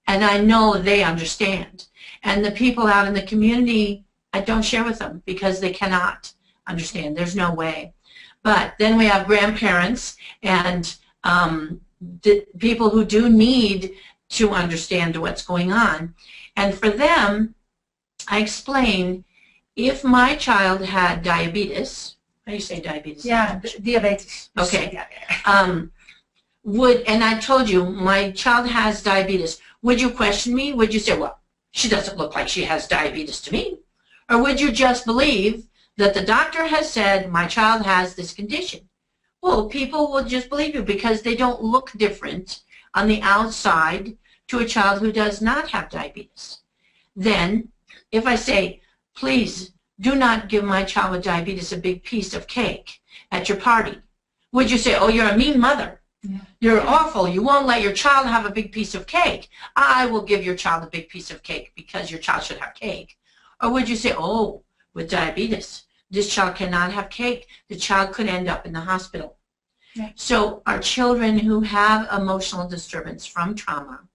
[0.07, 1.87] and I know they understand.
[2.23, 6.33] And the people out in the community, I don't share with them because they cannot
[6.67, 7.17] understand.
[7.17, 7.95] There's no way.
[8.43, 11.81] But then we have grandparents and um,
[12.59, 13.93] people who do need
[14.31, 16.15] to understand what's going on.
[16.57, 17.55] And for them,
[18.29, 19.25] I explain,
[19.75, 22.17] if my child had diabetes,
[22.55, 23.25] you say diabetes?
[23.25, 24.51] Yeah, d- diabetes.
[24.59, 24.91] Okay.
[24.93, 25.07] Yeah,
[25.45, 25.93] Um,
[26.65, 29.61] would and I told you my child has diabetes.
[29.83, 30.73] Would you question me?
[30.73, 31.41] Would you say, well,
[31.73, 33.79] she doesn't look like she has diabetes to me,
[34.29, 38.89] or would you just believe that the doctor has said my child has this condition?
[39.41, 42.63] Well, people will just believe you because they don't look different
[42.95, 44.17] on the outside
[44.49, 46.59] to a child who does not have diabetes.
[47.15, 47.69] Then,
[48.11, 48.81] if I say,
[49.15, 53.59] please do not give my child with diabetes a big piece of cake at your
[53.59, 53.99] party.
[54.53, 56.01] Would you say, oh, you're a mean mother?
[56.23, 56.39] Yeah.
[56.61, 57.29] You're awful.
[57.29, 59.49] You won't let your child have a big piece of cake.
[59.77, 62.75] I will give your child a big piece of cake because your child should have
[62.75, 63.17] cake.
[63.63, 64.63] Or would you say, oh,
[64.95, 67.47] with diabetes, this child cannot have cake.
[67.69, 69.37] The child could end up in the hospital.
[69.95, 70.11] Yeah.
[70.15, 74.08] So our children who have emotional disturbance from trauma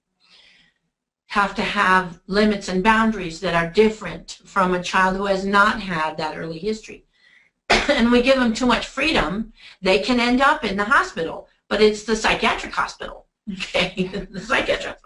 [1.34, 5.82] have to have limits and boundaries that are different from a child who has not
[5.82, 7.06] had that early history.
[7.90, 11.82] and we give them too much freedom, they can end up in the hospital, but
[11.82, 14.12] it's the psychiatric hospital, okay?
[14.30, 15.00] the psychiatric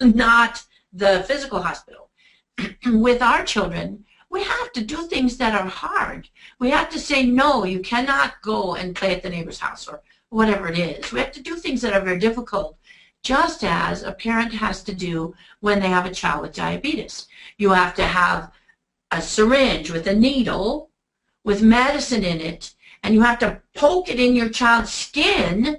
[0.00, 2.10] not the physical hospital.
[2.86, 6.28] With our children, we have to do things that are hard.
[6.60, 10.00] We have to say, no, you cannot go and play at the neighbor's house or
[10.28, 11.10] whatever it is.
[11.10, 12.78] We have to do things that are very difficult
[13.22, 17.26] just as a parent has to do when they have a child with diabetes.
[17.56, 18.50] You have to have
[19.10, 20.90] a syringe with a needle
[21.44, 25.78] with medicine in it, and you have to poke it in your child's skin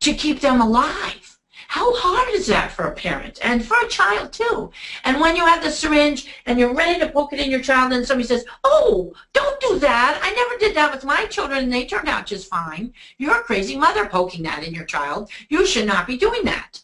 [0.00, 1.25] to keep them alive.
[1.68, 4.70] How hard is that for a parent and for a child too?
[5.04, 7.92] And when you have the syringe and you're ready to poke it in your child
[7.92, 10.20] and somebody says, oh, don't do that.
[10.22, 12.92] I never did that with my children and they turned out just fine.
[13.18, 15.30] You're a crazy mother poking that in your child.
[15.48, 16.82] You should not be doing that.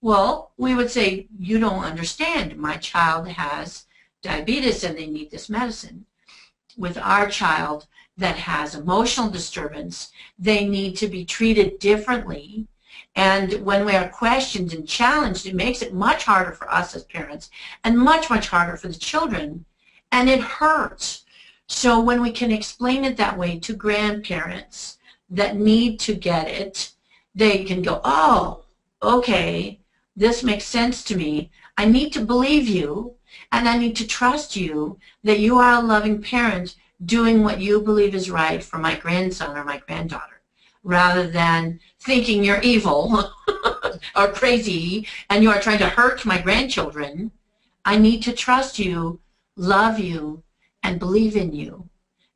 [0.00, 2.56] Well, we would say, you don't understand.
[2.56, 3.86] My child has
[4.22, 6.06] diabetes and they need this medicine.
[6.76, 12.66] With our child that has emotional disturbance, they need to be treated differently
[13.14, 17.04] and when we are questioned and challenged, it makes it much harder for us as
[17.04, 17.50] parents
[17.84, 19.66] and much, much harder for the children.
[20.10, 21.24] And it hurts.
[21.66, 24.98] So when we can explain it that way to grandparents
[25.28, 26.92] that need to get it,
[27.34, 28.64] they can go, oh,
[29.02, 29.80] okay,
[30.16, 31.50] this makes sense to me.
[31.76, 33.14] I need to believe you
[33.50, 37.80] and I need to trust you that you are a loving parent doing what you
[37.80, 40.40] believe is right for my grandson or my granddaughter.
[40.84, 43.32] rather than thinking you're evil
[44.16, 47.30] or crazy and you are trying to hurt my grandchildren.
[47.84, 49.20] I need to trust you,
[49.56, 50.42] love you,
[50.82, 51.88] and believe in you.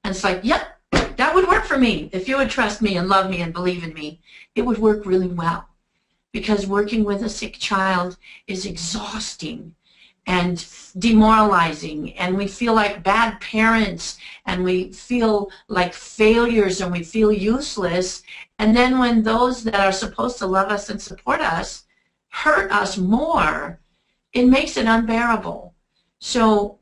[0.05, 0.79] And it's like, yep,
[1.17, 2.11] that would work for me.
[2.13, 4.21] If you would trust me and love me and believe in me,
[4.55, 5.69] it would work really well.
[6.33, 9.75] Because working with a sick child is exhausting
[10.27, 10.67] and
[10.99, 17.33] demoralizing and we feel like bad parents and we feel like failures and we feel
[17.33, 18.23] useless.
[18.59, 21.85] And then when those that are supposed to love us and support us
[22.29, 23.81] hurt us more
[24.33, 25.75] it makes it unbearable.
[26.19, 26.79] So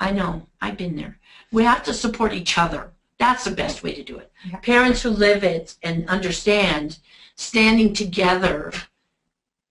[0.00, 1.18] i know i've been there.
[1.52, 2.92] We have to support each other.
[3.18, 4.30] That's the best way to do it.
[4.62, 6.98] Parents who live it and understand
[7.34, 8.72] standing together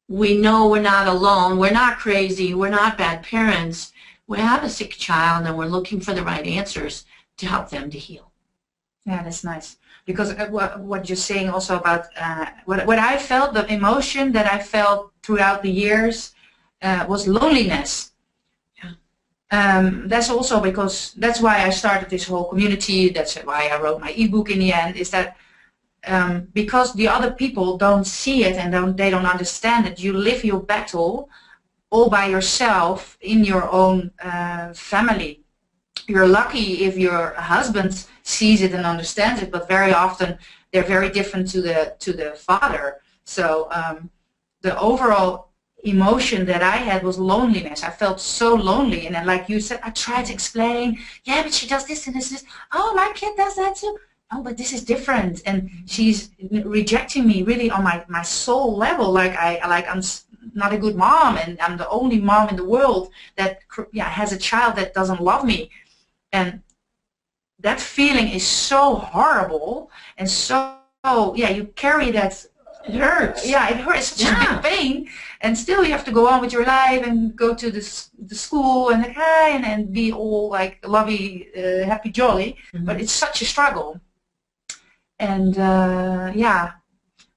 [0.08, 1.58] we know we're not alone.
[1.58, 2.54] We're not crazy.
[2.54, 3.92] We're not bad parents.
[4.26, 7.06] We have a sick child and we're looking for the right answers
[7.38, 8.32] to help them to heal.
[9.06, 9.78] Yeah, that's nice.
[10.06, 14.32] Because uh, what, what you're saying also about uh, what, what I felt, the emotion
[14.34, 16.34] that I felt throughout the years
[16.82, 18.12] uh, was loneliness.
[18.82, 18.92] Yeah.
[19.52, 23.10] Um, that's also because that's why I started this whole community.
[23.10, 24.96] That's why I wrote my ebook in the end.
[24.96, 25.38] Is that
[26.08, 30.00] um, because the other people don't see it and don't, they don't understand it.
[30.00, 31.30] You live your battle
[31.90, 35.44] all by yourself in your own uh, family.
[36.08, 40.38] You're lucky if your husband sees it and understands it, but very often
[40.72, 43.02] they're very different to the to the father.
[43.24, 44.10] So um,
[44.62, 45.52] the overall
[45.84, 47.84] emotion that I had was loneliness.
[47.84, 51.00] I felt so lonely, and then like you said, I tried to explain.
[51.24, 52.46] Yeah, but she does this and this and this.
[52.72, 53.98] Oh, my kid does that too
[54.32, 59.12] oh, but this is different, and she's rejecting me really on my, my soul level,
[59.12, 60.02] like I like I'm
[60.54, 63.60] not a good mom, and I'm the only mom in the world that
[63.92, 65.70] yeah has a child that doesn't love me,
[66.32, 66.62] and
[67.60, 70.76] that feeling is so horrible and so
[71.36, 72.46] yeah you carry that.
[72.88, 73.46] It hurts.
[73.46, 74.12] Yeah, it hurts.
[74.12, 74.60] It's such Yeah.
[74.60, 75.10] a big pain,
[75.42, 77.84] and still you have to go on with your life and go to the
[78.30, 83.12] the school and like, and, and be all like lovey, uh, happy, jolly but it's
[83.12, 84.00] such a struggle.
[85.20, 86.72] And uh, yeah,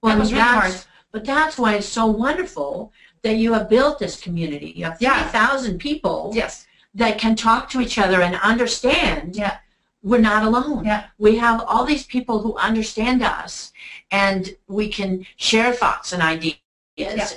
[0.02, 0.74] Well, that was really hard.
[1.12, 4.72] but that's why it's so wonderful that you have built this community.
[4.76, 5.22] You have Yeah.
[5.28, 6.66] 3,000 people Yes.
[6.94, 9.58] that can talk to each other and understand Yeah.
[10.02, 10.84] we're not alone.
[10.84, 11.04] Yeah.
[11.18, 13.72] We have all these people who understand us
[14.10, 16.56] and we can share thoughts and ideas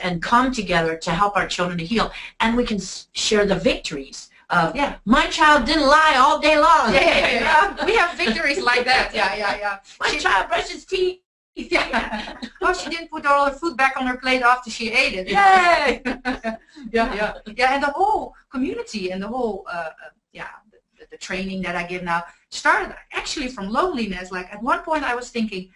[0.01, 2.11] and come together to help our children to heal.
[2.39, 2.79] And we can
[3.13, 4.95] share the victories of, Yeah.
[5.05, 6.93] my child didn't lie all day long.
[6.93, 7.39] Yeah, yeah, yeah,
[7.77, 7.85] yeah.
[7.89, 9.07] We have victories like that.
[9.13, 9.75] Yeah, yeah, yeah.
[9.99, 11.19] My She- child brushed his teeth.
[11.55, 12.35] Yeah.
[12.63, 15.27] Oh, she didn't put all her food back on her plate after she ate it.
[15.27, 16.01] Yay!
[16.91, 17.73] yeah, yeah, yeah.
[17.75, 21.83] And the whole community and the whole, uh, uh, yeah, the, the training that I
[21.83, 24.31] give now started actually from loneliness.
[24.31, 25.69] Like at one point, I was thinking,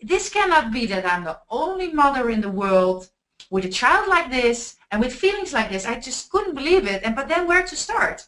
[0.00, 3.10] this cannot be that I'm the only mother in the world
[3.50, 5.86] with a child like this and with feelings like this.
[5.86, 7.02] I just couldn't believe it.
[7.02, 8.26] And but then where to start?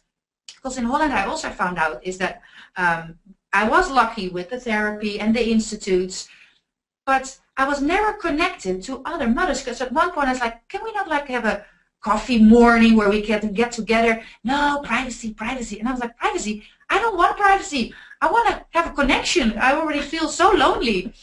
[0.55, 2.41] Because in Holland, I also found out is that
[2.77, 3.17] um,
[3.53, 6.29] I was lucky with the therapy and the institutes,
[7.05, 10.67] but I was never connected to other mothers because at one point I was like,
[10.69, 11.65] can we not like have a
[12.01, 14.23] coffee morning where we can get together?
[14.43, 15.79] No, privacy, privacy.
[15.79, 16.63] And I was like, privacy?
[16.89, 17.93] I don't want privacy.
[18.21, 19.57] I want to have a connection.
[19.57, 21.13] I already feel so lonely.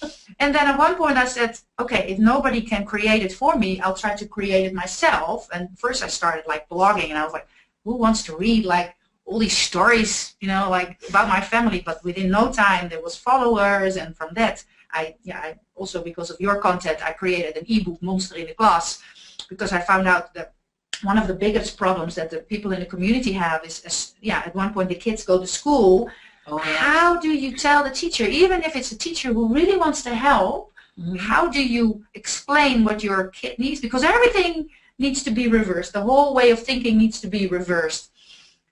[0.41, 3.81] And then at one point I said, okay, if nobody can create it for me,
[3.81, 5.49] I'll try to create it myself.
[5.53, 7.47] And first I started like blogging and I was like,
[7.85, 12.03] who wants to read like all these stories, you know, like about my family, but
[12.03, 16.41] within no time there was followers, and from that, I, yeah, I also because of
[16.41, 19.03] your content, I created an ebook, Monster in the Class,
[19.49, 20.55] because I found out that
[21.03, 24.43] one of the biggest problems that the people in the community have is, is yeah,
[24.47, 26.11] at one point the kids go to school.
[26.51, 26.77] Oh, yeah.
[26.77, 30.15] How do you tell the teacher, even if it's a teacher who really wants to
[30.15, 31.19] help, Mhm.
[31.19, 33.81] how do you explain what your kid needs?
[33.81, 34.69] Because everything
[34.99, 35.93] needs to be reversed.
[35.93, 38.11] The whole way of thinking needs to be reversed.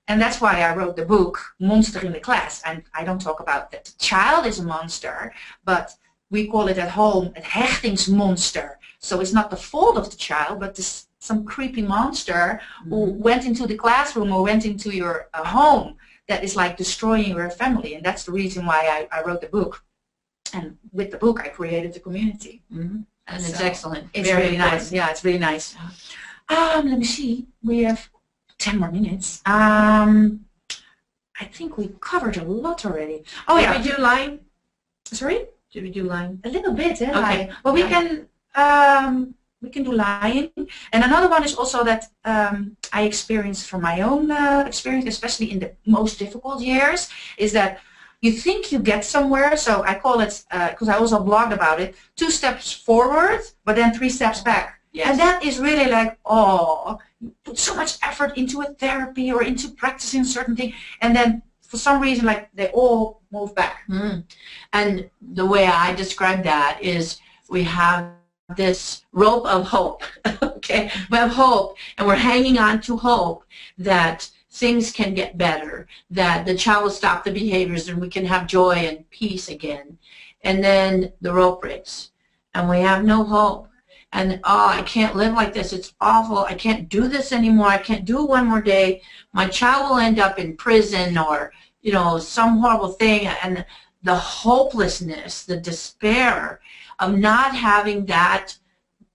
[0.08, 2.62] And that's why I wrote the book, Monster in the Class.
[2.64, 5.32] And I don't talk about that the child is a monster,
[5.64, 5.94] but
[6.30, 8.76] we call it at home a hechtingsmonster.
[8.98, 13.44] So it's not the fault of the child, but this, some creepy monster who went
[13.44, 15.96] into the classroom or went into your uh, home
[16.28, 17.94] that is like destroying your family.
[17.94, 19.84] And that's the reason why I, I wrote the book.
[20.52, 22.62] And with the book, I created the community.
[22.72, 23.04] Mhm.
[23.28, 24.08] And it's excellent.
[24.14, 24.82] It's Very really important.
[24.82, 24.92] nice.
[24.92, 25.74] Yeah, it's really nice.
[26.48, 27.46] Um, let me see.
[27.62, 28.08] We have
[28.58, 29.42] 10 more minutes.
[29.44, 30.44] Um,
[31.40, 33.24] I think we covered a lot already.
[33.48, 33.76] Oh, Did yeah.
[33.78, 34.40] we do line?
[35.04, 35.46] Sorry?
[35.72, 36.40] Did we do line?
[36.44, 37.10] A little bit, eh?
[37.10, 37.20] Okay.
[37.20, 37.50] lying.
[37.64, 37.88] Well, we Yeah.
[37.88, 39.34] can um,
[39.66, 40.50] we can do lying,
[40.92, 45.48] and another one is also that um, I experienced from my own uh, experience, especially
[45.52, 47.00] in the most difficult years,
[47.36, 47.80] is that
[48.22, 49.56] you think you get somewhere.
[49.56, 50.34] So I call it,
[50.70, 54.66] because I also blogged about it, two steps forward, but then three steps back.
[54.92, 55.08] Yes.
[55.08, 59.42] And that is really like, oh, you put so much effort into a therapy or
[59.42, 63.76] into practicing certain thing, and then for some reason, like they all move back.
[63.88, 64.24] Mm.
[64.72, 67.18] And the way I describe that is
[67.50, 68.02] we have
[68.54, 70.02] this rope of hope.
[70.42, 73.44] okay, we have hope, and we're hanging on to hope
[73.78, 78.24] that things can get better, that the child will stop the behaviors, and we can
[78.24, 79.98] have joy and peace again.
[80.42, 82.10] And then the rope breaks,
[82.54, 83.68] and we have no hope.
[84.12, 85.72] And oh, I can't live like this.
[85.72, 86.38] It's awful.
[86.38, 87.66] I can't do this anymore.
[87.66, 89.02] I can't do it one more day.
[89.32, 93.26] My child will end up in prison or you know some horrible thing.
[93.42, 93.66] And
[94.04, 96.60] the hopelessness, the despair
[96.98, 98.56] of not having that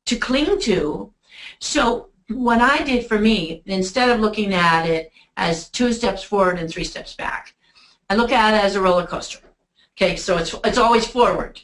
[0.05, 1.13] to cling to.
[1.59, 6.59] So what I did for me, instead of looking at it as two steps forward
[6.59, 7.53] and three steps back,
[8.09, 9.39] I look at it as a roller coaster.
[9.97, 11.61] Okay, so it's it's always forward.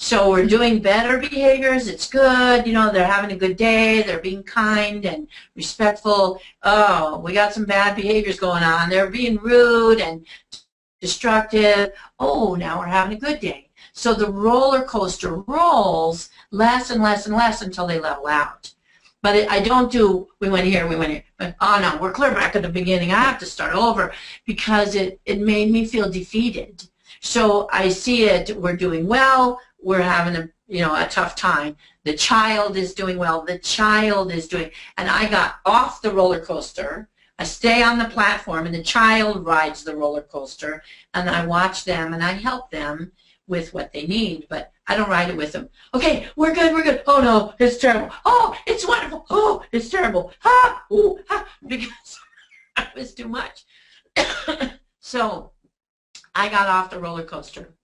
[0.00, 1.88] So we're doing better behaviors.
[1.88, 2.66] It's good.
[2.66, 4.02] You know, they're having a good day.
[4.02, 6.40] They're being kind and respectful.
[6.62, 8.90] Oh, we got some bad behaviors going on.
[8.90, 10.24] They're being rude and
[11.00, 11.90] destructive.
[12.20, 13.67] Oh, now we're having a good day.
[13.98, 18.72] So the roller coaster rolls less and less and less until they level out.
[19.22, 21.24] But it, I don't do, we went here, we went here.
[21.36, 23.10] But, oh no, we're clear back at the beginning.
[23.10, 24.12] I have to start over
[24.46, 26.88] because it, it made me feel defeated.
[27.18, 31.76] So I see it, we're doing well, we're having a, you know, a tough time.
[32.04, 36.38] The child is doing well, the child is doing, and I got off the roller
[36.38, 37.08] coaster
[37.40, 40.82] I stay on the platform and the child rides the roller coaster
[41.14, 43.12] and I watch them and I help them
[43.48, 45.68] with what they need, but I don't ride it with them.
[45.94, 47.02] Okay, we're good, we're good.
[47.06, 48.14] Oh no, it's terrible.
[48.24, 49.26] Oh, it's wonderful.
[49.30, 50.32] Oh, it's terrible.
[50.40, 51.88] Ha, ooh, ha, because
[52.78, 53.64] it was too much.
[55.00, 55.52] so
[56.34, 57.74] I got off the roller coaster.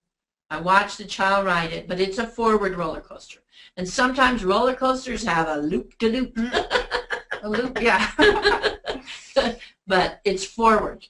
[0.50, 3.40] I watched the child ride it, but it's a forward roller coaster.
[3.76, 6.34] And sometimes roller coasters have a loop-de-loop.
[6.36, 6.80] Mm.
[7.42, 8.10] A loop, yeah.
[9.86, 11.06] but it's forward.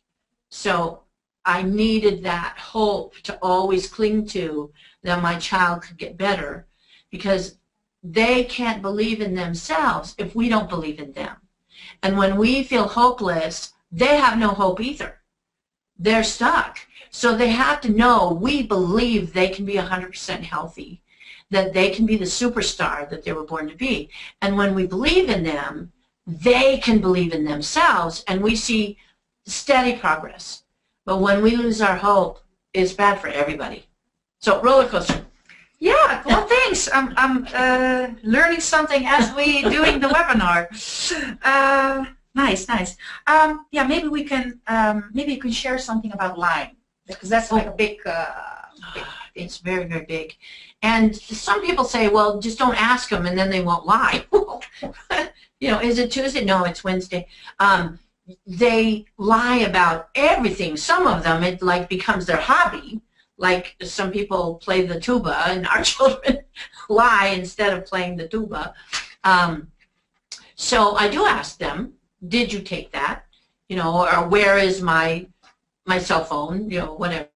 [0.51, 1.04] So
[1.45, 4.73] I needed that hope to always cling to
[5.03, 6.67] that my child could get better
[7.11, 7.59] because
[8.03, 11.37] they can't believe in themselves if we don't believe in them.
[12.03, 15.21] And when we feel hopeless, they have no hope either.
[15.99, 16.81] They're stuck.
[17.11, 21.03] So they have to know we believe they can be 100% healthy,
[21.51, 24.11] that they can be the superstar that they were born to be.
[24.43, 25.93] And when we believe in them,
[26.27, 28.99] they can believe in themselves and we see
[29.47, 30.64] steady progress.
[31.05, 32.41] But when we lose our hope,
[32.73, 33.87] it's bad for everybody.
[34.39, 35.25] So roller coaster.
[35.79, 36.89] Yeah, well, thanks.
[36.93, 40.69] I'm, I'm uh, learning something as we doing the webinar.
[41.43, 42.97] Uh, nice, nice.
[43.27, 46.77] Um, yeah, maybe we can, um, maybe you can share something about lying
[47.07, 48.27] because that's like a big, uh,
[48.95, 50.37] big it's very, very big.
[50.83, 54.27] And some people say, well, just don't ask them and then they won't lie.
[55.61, 56.45] you know, is it Tuesday?
[56.45, 57.27] No, it's Wednesday.
[57.59, 57.99] Um,
[58.47, 60.77] they lie about everything.
[60.77, 63.01] Some of them, it like becomes their hobby.
[63.37, 66.39] Like some people play the tuba, and our children
[66.89, 68.75] lie instead of playing the tuba.
[69.25, 69.69] Um,
[70.55, 71.95] so I do ask them,
[72.27, 73.25] did you take that?
[73.69, 75.27] You know, or where is my
[75.87, 76.71] my cell phone?
[76.71, 77.29] You know, whatever.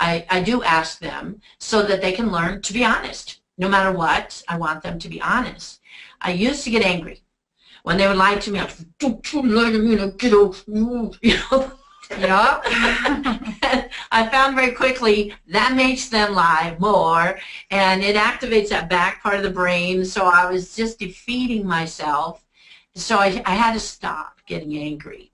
[0.00, 3.40] I, I do ask them so that they can learn to be honest.
[3.56, 5.80] No matter what, I want them to be honest.
[6.20, 7.23] I used to get angry
[7.84, 10.64] when they would lie to me, I was, don't you lie to me, get off
[10.66, 11.70] you know.
[12.10, 13.88] yeah.
[14.10, 17.38] I found very quickly that makes them lie more
[17.70, 20.04] and it activates that back part of the brain.
[20.06, 22.46] So I was just defeating myself.
[22.94, 25.30] So I, I had to stop getting angry.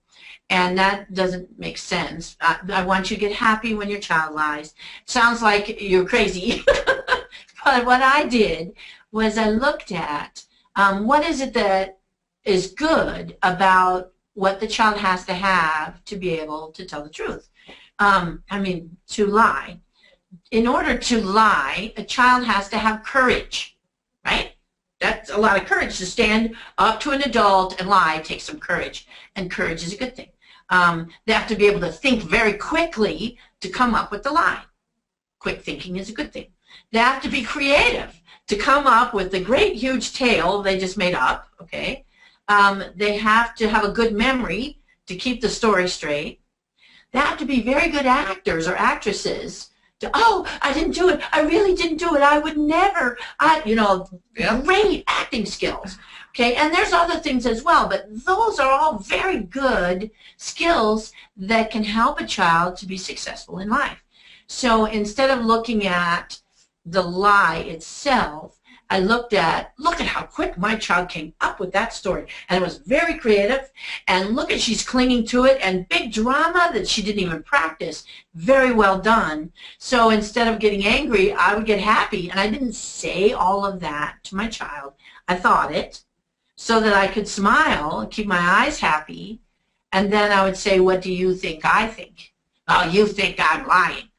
[0.49, 2.35] And that doesn't make sense.
[2.41, 4.75] I, I want you to get happy when your child lies.
[5.05, 6.65] Sounds like you're crazy.
[7.63, 8.73] but what I did
[9.13, 10.43] was I looked at
[10.75, 11.99] um, what is it that
[12.43, 17.09] is good about what the child has to have to be able to tell the
[17.09, 17.49] truth.
[17.99, 19.79] Um, I mean, to lie.
[20.49, 23.77] In order to lie, a child has to have courage,
[24.25, 24.53] right?
[24.99, 28.59] That's a lot of courage to stand up to an adult and lie takes some
[28.59, 30.29] courage, and courage is a good thing.
[30.69, 34.31] Um, they have to be able to think very quickly to come up with the
[34.31, 34.63] lie.
[35.39, 36.47] Quick thinking is a good thing.
[36.91, 40.97] They have to be creative to come up with the great huge tale they just
[40.97, 42.05] made up, okay?
[42.51, 46.41] Um, they have to have a good memory to keep the story straight.
[47.11, 49.69] They have to be very good actors or actresses.
[50.01, 51.21] To, oh, I didn't do it.
[51.31, 52.21] I really didn't do it.
[52.21, 53.17] I would never.
[53.39, 55.97] I, you know, great acting skills.
[56.31, 61.71] Okay, and there's other things as well, but those are all very good skills that
[61.71, 64.03] can help a child to be successful in life.
[64.47, 66.39] So instead of looking at
[66.85, 68.60] the lie itself,
[68.91, 72.27] I looked at, look at how quick my child came up with that story.
[72.49, 73.71] And it was very creative.
[74.05, 78.03] And look at, she's clinging to it and big drama that she didn't even practice.
[78.35, 79.53] Very well done.
[79.77, 82.29] So instead of getting angry, I would get happy.
[82.29, 84.93] And I didn't say all of that to my child.
[85.25, 86.03] I thought it
[86.57, 89.39] so that I could smile, and keep my eyes happy.
[89.93, 92.33] And then I would say, what do you think I think?
[92.67, 94.10] Oh, you think I'm lying.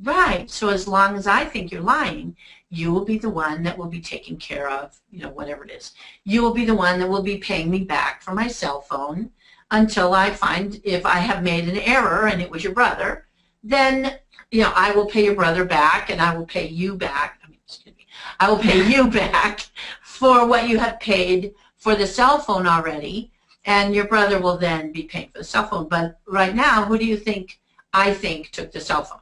[0.00, 0.48] Right.
[0.48, 2.36] So as long as I think you're lying,
[2.70, 5.72] you will be the one that will be taking care of, you know, whatever it
[5.72, 5.92] is.
[6.24, 9.30] You will be the one that will be paying me back for my cell phone
[9.70, 13.26] until I find if I have made an error and it was your brother,
[13.64, 14.18] then,
[14.52, 17.40] you know, I will pay your brother back and I will pay you back.
[17.44, 18.06] I mean, excuse me.
[18.38, 19.66] I will pay you back
[20.02, 23.32] for what you have paid for the cell phone already
[23.64, 25.88] and your brother will then be paying for the cell phone.
[25.88, 27.58] But right now, who do you think
[27.92, 29.20] I think took the cell phone?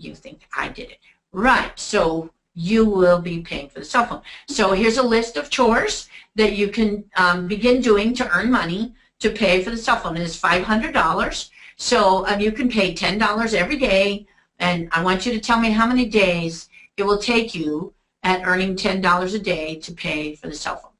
[0.00, 0.98] You think I did it.
[1.32, 1.78] Right.
[1.78, 4.22] So you will be paying for the cell phone.
[4.48, 8.94] So here's a list of chores that you can um, begin doing to earn money
[9.20, 10.16] to pay for the cell phone.
[10.16, 11.50] It is $500.
[11.76, 14.26] So um, you can pay $10 every day,
[14.58, 18.46] and I want you to tell me how many days it will take you at
[18.46, 20.90] earning $10 a day to pay for the cell phone.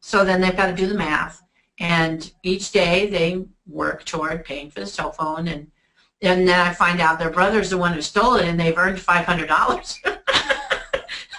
[0.00, 1.42] So then they've got to do the math,
[1.78, 5.70] and each day they work toward paying for the cell phone, and,
[6.22, 8.98] and then I find out their brother's the one who stole it, and they've earned
[8.98, 10.18] $500.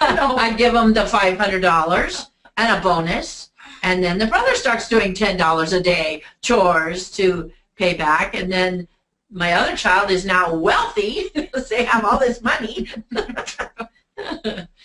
[0.00, 2.26] I give them the $500
[2.56, 3.50] and a bonus,
[3.82, 8.86] and then the brother starts doing $10 a day chores to pay back, and then
[9.30, 12.88] my other child is now wealthy because they have all this money.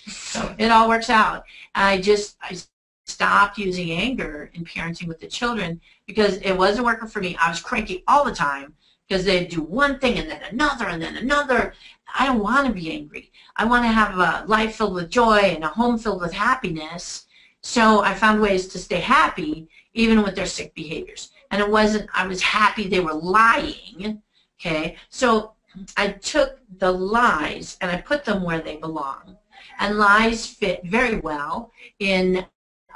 [0.07, 1.43] so it all works out.
[1.75, 2.57] I just I
[3.05, 7.35] stopped using anger in parenting with the children because it wasn't working for me.
[7.39, 8.73] I was cranky all the time
[9.09, 11.73] because they'd do one thing and then another and then another.
[12.13, 13.31] I don't want to be angry.
[13.55, 17.25] I want to have a life filled with joy and a home filled with happiness.
[17.61, 21.31] So I found ways to stay happy even with their sick behaviors.
[21.51, 24.21] And it wasn't, I was happy they were lying.
[24.59, 24.95] Okay.
[25.09, 25.53] So
[25.97, 29.37] I took the lies and I put them where they belong.
[29.79, 32.45] And lies fit very well in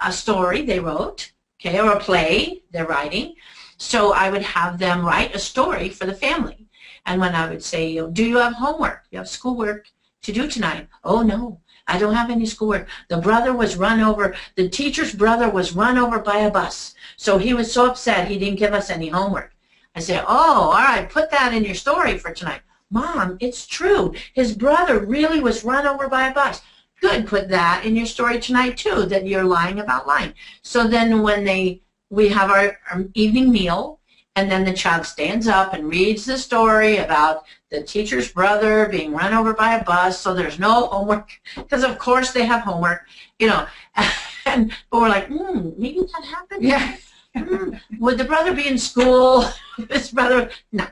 [0.04, 3.36] a story they wrote, okay, or a play they're writing.
[3.84, 6.68] So I would have them write a story for the family.
[7.06, 9.04] And when I would say, do you have homework?
[9.12, 9.88] You have schoolwork
[10.22, 10.88] to do tonight?
[11.04, 12.88] Oh, no, I don't have any schoolwork.
[13.10, 16.96] The brother was run over, the teacher's brother was run over by a bus.
[17.18, 19.54] So he was so upset he didn't give us any homework.
[19.94, 22.62] I say, oh, all right, put that in your story for tonight.
[22.90, 24.14] Mom, it's true.
[24.34, 26.62] His brother really was run over by a bus.
[27.02, 30.34] Good, put that in your story tonight too, that you're lying about lying.
[30.62, 31.82] So then when they
[32.14, 34.00] we have our, our evening meal,
[34.36, 39.14] and then the child stands up and reads the story about the teacher's brother being
[39.14, 43.08] run over by a bus, so there's no homework, because of course they have homework,
[43.40, 43.66] you know.
[44.46, 46.64] And, but we're like, hmm, maybe that happened?
[46.64, 46.98] Yeah.
[47.36, 49.46] Hmm, would the brother be in school?
[49.90, 50.86] this brother, no.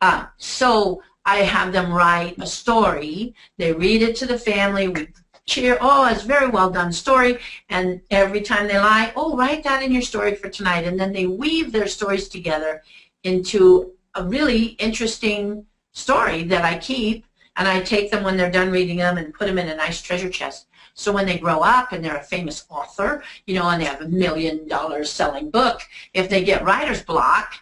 [0.00, 3.36] Uh, so I have them write a story.
[3.58, 4.88] They read it to the family.
[4.88, 5.06] We
[5.46, 7.38] cheer, oh, it's very well done story.
[7.68, 10.84] And every time they lie, oh, write that in your story for tonight.
[10.84, 12.82] And then they weave their stories together
[13.22, 17.24] into a really interesting story that I keep.
[17.56, 20.02] And I take them when they're done reading them and put them in a nice
[20.02, 20.66] treasure chest.
[20.94, 24.00] So when they grow up and they're a famous author, you know, and they have
[24.00, 25.82] a million dollars selling book,
[26.14, 27.54] if they get writer's block,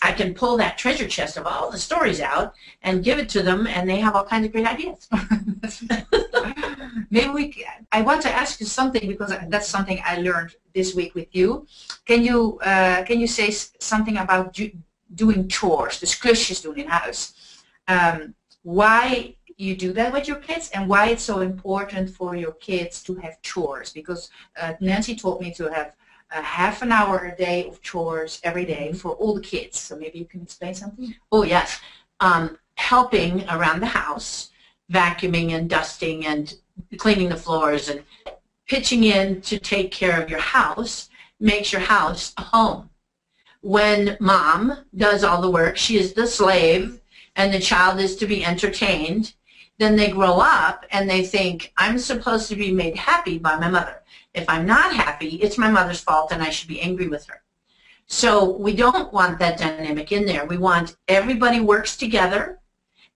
[0.00, 3.42] I can pull that treasure chest of all the stories out and give it to
[3.42, 5.08] them, and they have all kinds of great ideas.
[7.10, 7.66] Maybe we.
[7.92, 11.66] I want to ask you something because that's something I learned this week with you.
[12.04, 14.70] Can you uh, can you say something about do,
[15.14, 17.32] doing chores, the klusjes doen in huis?
[17.86, 22.52] Um, why you do that with your kids and why it's so important for your
[22.52, 23.92] kids to have chores?
[23.92, 24.30] Because
[24.60, 25.94] uh, Nancy told me to have
[26.30, 29.80] a half an hour a day of chores every day for all the kids.
[29.80, 31.14] So maybe you can explain something?
[31.32, 31.80] Oh, yes.
[32.20, 34.50] Um, helping around the house,
[34.92, 36.54] vacuuming and dusting and
[36.96, 38.04] cleaning the floors and
[38.66, 41.08] pitching in to take care of your house
[41.40, 42.90] makes your house a home.
[43.60, 47.00] When mom does all the work, she is the slave
[47.34, 49.34] and the child is to be entertained,
[49.78, 53.68] then they grow up and they think, I'm supposed to be made happy by my
[53.68, 54.02] mother.
[54.34, 57.42] If I'm not happy, it's my mother's fault and I should be angry with her.
[58.06, 60.46] So we don't want that dynamic in there.
[60.46, 62.58] We want everybody works together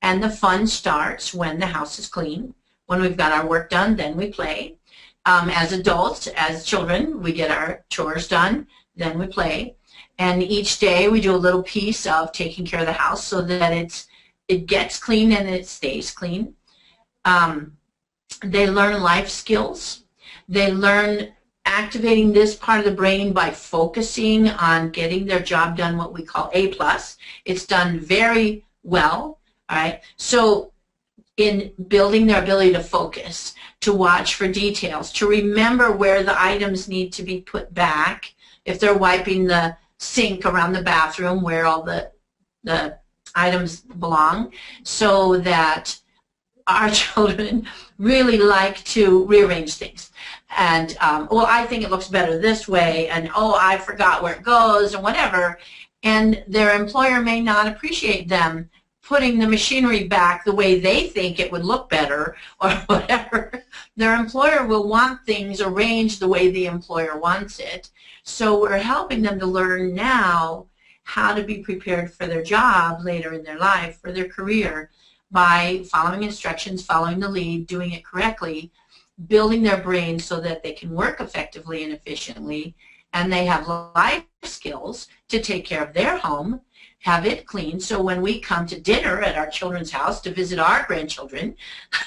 [0.03, 2.55] and the fun starts when the house is clean.
[2.93, 4.76] When we've got our work done, then we play.
[5.24, 9.76] Um, as adults, as children, we get our chores done, then we play.
[10.18, 13.40] And each day we do a little piece of taking care of the house so
[13.40, 14.09] that it's
[14.47, 16.55] it gets clean and it stays clean.
[17.24, 17.78] Um,
[18.45, 20.05] they learn life skills.
[20.47, 21.32] They learn
[21.64, 26.24] activating this part of the brain by focusing on getting their job done, what we
[26.24, 26.68] call A+.
[26.68, 27.16] plus.
[27.47, 29.38] It's done very well,
[29.70, 30.03] all right?
[30.18, 30.72] So
[31.37, 36.89] in building their ability to focus, to watch for details, to remember where the items
[36.89, 41.83] need to be put back, if they're wiping the sink around the bathroom where all
[41.83, 42.11] the,
[42.64, 42.99] the
[43.35, 44.53] items belong,
[44.83, 45.99] so that
[46.66, 47.66] our children
[47.99, 50.11] really like to rearrange things.
[50.57, 54.35] And, um, well, I think it looks better this way, and, oh, I forgot where
[54.35, 55.59] it goes, and whatever.
[56.03, 58.68] And their employer may not appreciate them
[59.13, 63.63] putting the machinery back the way they think it would look better or whatever.
[63.95, 67.91] Their employer will want things arranged the way the employer wants it.
[68.23, 70.65] So we're helping them to learn now
[71.03, 74.89] how to be prepared for their job later in their life, for their career,
[75.31, 78.73] by following instructions, following the lead, doing it correctly,
[79.27, 82.75] building their brain so that they can work effectively and efficiently,
[83.13, 86.63] and they have life skills to take care of their home,
[87.03, 90.59] have it clean, so when we come to dinner at our children's house to visit
[90.59, 91.57] our grandchildren,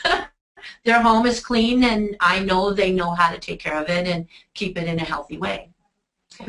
[0.85, 4.07] their home is clean and I know they know how to take care of it
[4.07, 5.69] and keep it in a healthy way.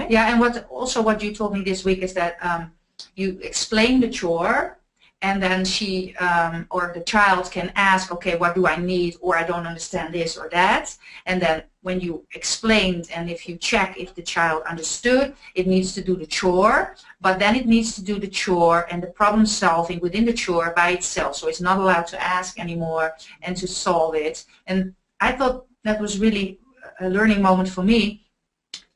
[0.08, 2.72] Yeah, and what also what you told me this week is that um,
[3.14, 4.75] you explain the chore
[5.22, 9.36] and then she um, or the child can ask, okay, what do I need, or
[9.36, 13.96] I don't understand this or that, and then when you explained and if you check
[13.98, 18.02] if the child understood, it needs to do the chore, but then it needs to
[18.02, 21.78] do the chore and the problem solving within the chore by itself, so it's not
[21.78, 26.58] allowed to ask anymore and to solve it, and I thought that was really
[27.00, 28.26] a learning moment for me,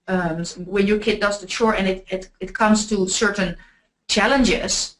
[0.06, 3.56] um, when your kid does the chore and it, it, it comes to certain
[4.08, 4.96] challenges,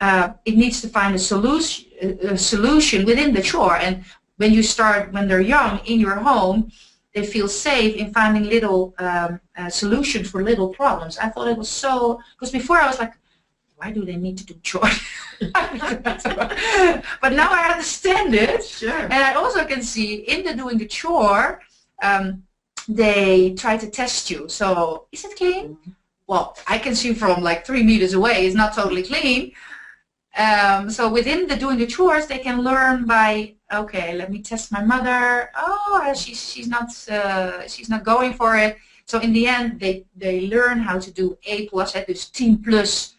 [0.00, 1.86] uh, it needs to find a solution,
[2.22, 3.76] a solution within the chore.
[3.76, 4.04] And
[4.36, 6.70] when you start, when they're young, in your home,
[7.14, 11.16] they feel safe in finding little um, uh, solutions for little problems.
[11.18, 13.14] I thought it was so, because before I was like,
[13.76, 15.00] why do they need to do chores?
[15.40, 18.64] but now I understand it.
[18.64, 18.98] Sure.
[18.98, 21.60] And I also can see in the doing the chore,
[22.02, 22.44] um,
[22.88, 24.48] they try to test you.
[24.48, 25.68] So, is it clean?
[25.68, 25.90] Mm-hmm.
[26.26, 29.52] Well, I can see from like three meters away it's not totally clean.
[30.36, 34.72] Um, so within the doing the chores, they can learn by okay, let me test
[34.72, 35.50] my mother.
[35.56, 38.76] Oh, she's she's not uh, she's not going for it.
[39.06, 42.58] So in the end, they they learn how to do A plus, that is team
[42.58, 43.14] plus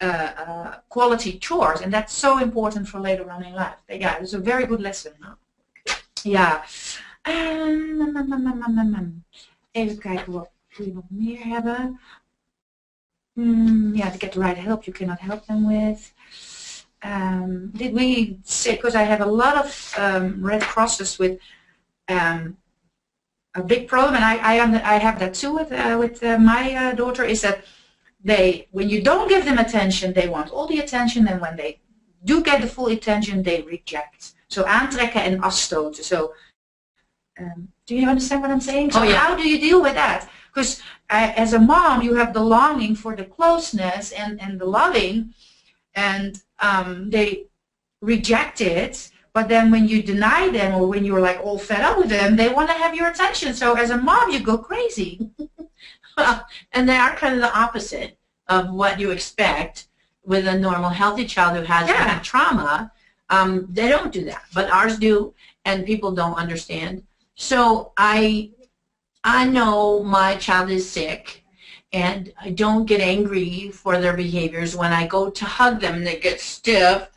[0.00, 3.76] uh, uh, quality chores, and that's so important for later on in life.
[3.88, 5.12] Yeah, it's a very good lesson.
[6.22, 6.64] Ja.
[7.22, 9.24] Um,
[9.72, 12.00] even kijken wat we nog meer hebben.
[13.32, 16.11] Mm, yeah, to get the right help you cannot help them with.
[17.02, 21.38] Um, did we say, because I have a lot of um, Red Crosses with
[22.08, 22.56] um,
[23.54, 26.74] a big problem, and I, I, I have that too with, uh, with uh, my
[26.74, 27.64] uh, daughter, is that
[28.24, 31.80] they, when you don't give them attention, they want all the attention, and when they
[32.24, 34.34] do get the full attention, they reject.
[34.48, 36.04] So aantrekken en afstoten.
[36.04, 36.34] So
[37.38, 38.92] um, do you understand what I'm saying?
[38.92, 39.16] So oh, yeah.
[39.16, 40.28] how do you deal with that?
[40.52, 40.80] Because
[41.10, 45.34] uh, as a mom, you have the longing for the closeness and, and the loving,
[45.94, 47.46] and um, they
[48.00, 49.10] reject it.
[49.32, 52.36] But then when you deny them or when you're like all fed up with them,
[52.36, 53.54] they want to have your attention.
[53.54, 55.30] So as a mom, you go crazy.
[56.72, 58.18] and they are kind of the opposite
[58.48, 59.88] of what you expect
[60.24, 62.20] with a normal healthy child who has yeah.
[62.20, 62.92] trauma.
[63.30, 65.34] Um, they don't do that, but ours do,
[65.64, 67.04] and people don't understand.
[67.34, 68.50] So I,
[69.24, 71.41] I know my child is sick,
[71.92, 74.76] and I don't get angry for their behaviors.
[74.76, 77.08] When I go to hug them and they get stiff,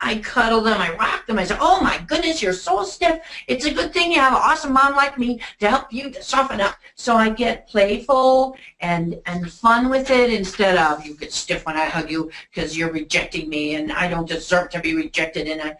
[0.00, 3.20] I cuddle them, I rock them, I say, oh my goodness, you're so stiff.
[3.48, 6.22] It's a good thing you have an awesome mom like me to help you to
[6.22, 6.76] soften up.
[6.94, 11.76] So I get playful and, and fun with it instead of you get stiff when
[11.76, 15.48] I hug you because you're rejecting me and I don't deserve to be rejected.
[15.48, 15.76] And I,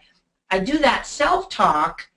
[0.51, 2.07] I do that self-talk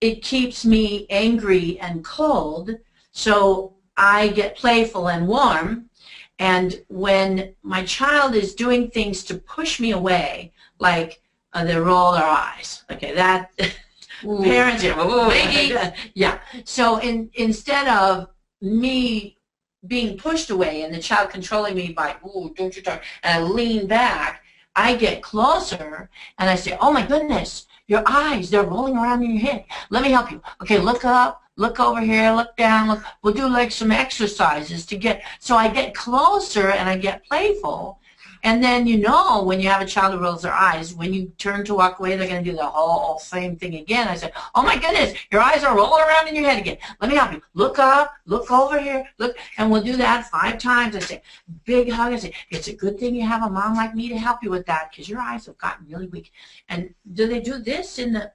[0.00, 2.70] it keeps me angry and cold,
[3.12, 5.90] so I get playful and warm.
[6.38, 11.22] And when my child is doing things to push me away, like
[11.52, 13.50] uh, they roll their eyes, okay, that
[14.22, 16.38] parents, yeah, yeah.
[16.64, 18.28] So in, instead of
[18.60, 19.38] me
[19.86, 23.46] being pushed away and the child controlling me by, ooh, don't you talk, and I
[23.46, 24.42] lean back,
[24.74, 29.30] I get closer and I say, oh my goodness, your eyes, they're rolling around in
[29.30, 29.64] your head.
[29.88, 30.42] Let me help you.
[30.60, 32.88] Okay, look up, look over here, look down.
[32.88, 33.02] Look.
[33.22, 37.98] We'll do like some exercises to get, so I get closer and I get playful.
[38.42, 41.32] And then you know when you have a child who rolls their eyes, when you
[41.36, 44.06] turn to walk away, they're going to do the whole same thing again.
[44.06, 46.76] I said, oh my goodness, your eyes are rolling around in your head again.
[47.00, 47.42] Let me help you.
[47.54, 49.36] Look up, look over here, look.
[49.58, 50.94] And we'll do that five times.
[50.94, 51.22] I say,
[51.64, 52.12] big hug.
[52.12, 54.50] I say, it's a good thing you have a mom like me to help you
[54.50, 56.30] with that because your eyes have gotten really weak.
[56.68, 58.30] And do they do this in the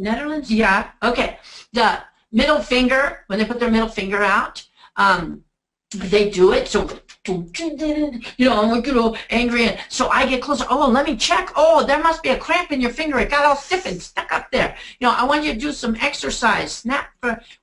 [0.00, 0.50] Netherlands?
[0.50, 0.90] Yeah.
[1.02, 1.38] Okay.
[1.72, 5.44] The middle finger, when they put their middle finger out, um,
[5.90, 6.68] they do it.
[6.68, 6.88] So
[7.26, 10.64] you know, I'm get all angry, and so I get closer.
[10.70, 11.52] Oh, let me check.
[11.54, 13.18] Oh, there must be a cramp in your finger.
[13.18, 14.76] It got all stiff and stuck up there.
[14.98, 16.72] You know, I want you to do some exercise.
[16.72, 17.08] Snap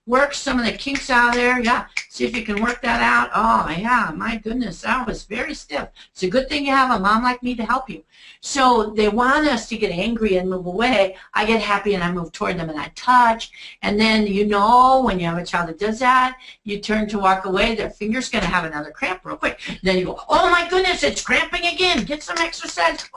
[0.05, 1.59] work some of the kinks out there.
[1.59, 3.31] Yeah, see if you can work that out.
[3.33, 5.89] Oh, yeah, my goodness, that was very stiff.
[6.11, 8.03] It's a good thing you have a mom like me to help you.
[8.41, 11.17] So they want us to get angry and move away.
[11.33, 13.51] I get happy and I move toward them and I touch.
[13.81, 17.19] And then you know when you have a child that does that, you turn to
[17.19, 19.59] walk away, their finger's going to have another cramp real quick.
[19.81, 22.05] Then you go, oh my goodness, it's cramping again.
[22.05, 23.09] Get some exercise.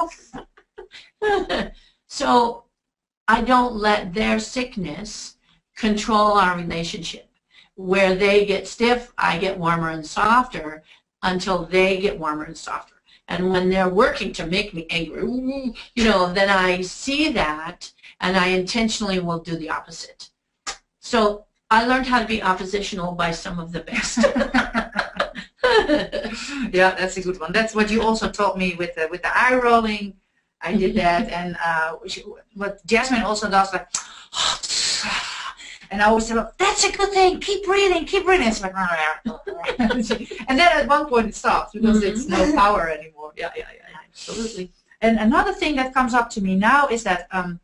[2.09, 2.65] so
[3.29, 5.37] I don't let their sickness
[5.81, 7.27] control our relationship.
[7.75, 10.83] Where they get stiff, I get warmer and softer
[11.23, 12.97] until they get warmer and softer.
[13.27, 15.23] And when they're working to make me angry,
[15.95, 20.31] you know, then I see that and I intentionally will do the opposite.
[20.99, 24.19] So I learned how to be oppositional by some of the best.
[26.73, 27.53] yeah, that's a good one.
[27.53, 30.15] That's what you also taught me with the, with the eye rolling.
[30.63, 31.97] I did that, and uh,
[32.55, 33.89] what Jasmine also does, like,
[35.91, 37.41] and I always say, well, that's a good thing.
[37.41, 38.49] Keep breathing, keep breathing.
[38.49, 38.75] It's like,
[39.79, 42.11] and then at one point it stops because mm -hmm.
[42.11, 43.33] it's no power anymore.
[43.37, 44.73] Yeah, yeah, yeah, absolutely.
[45.01, 47.61] And another thing that comes up to me now is that, um,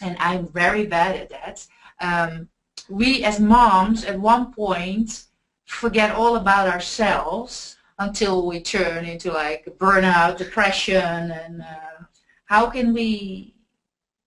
[0.00, 1.66] and I'm very bad at that.
[2.08, 2.48] Um,
[2.88, 5.24] we as moms at one point
[5.64, 12.04] forget all about ourselves until we turn into like burnout, depression, and uh,
[12.46, 13.54] how can we,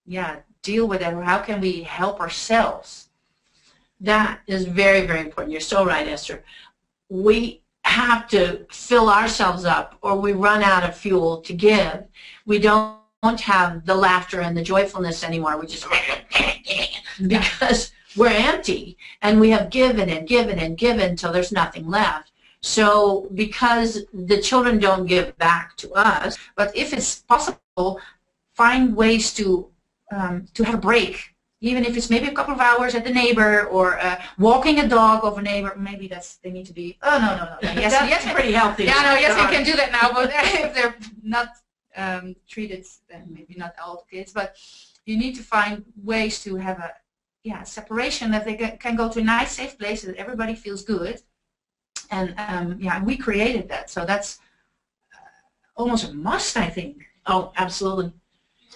[0.06, 1.14] yeah, deal with that?
[1.14, 3.05] Or how can we help ourselves?
[4.02, 5.52] That is very, very important.
[5.52, 6.44] You're so right, Esther.
[7.10, 12.04] We have to fill ourselves up or we run out of fuel to give.
[12.46, 13.00] We don't
[13.42, 15.60] have the laughter and the joyfulness anymore.
[15.60, 15.88] We just
[17.28, 22.32] because we're empty and we have given and given and given till there's nothing left.
[22.62, 28.02] So because the children don't give back to us, but if it's possible,
[28.56, 29.70] find ways to
[30.12, 31.35] um, to have a break
[31.66, 34.88] even if it's maybe a couple of hours at the neighbor or uh, walking a
[34.88, 36.98] dog of a neighbor, maybe that's they need to be.
[37.02, 37.82] Oh no no no.
[37.82, 38.84] Yes, that's pretty healthy.
[38.84, 41.50] Yeah, no, yes, we can do that now, but if they're not
[41.96, 44.56] um, treated, then maybe not all kids, but
[45.08, 46.92] you need to find ways to have a
[47.44, 51.18] yeah separation that they can go to a nice safe place that everybody feels good,
[52.12, 54.38] and um, yeah, we created that, so that's
[55.16, 56.96] uh, almost a must, I think.
[57.26, 58.14] Oh, absolutely.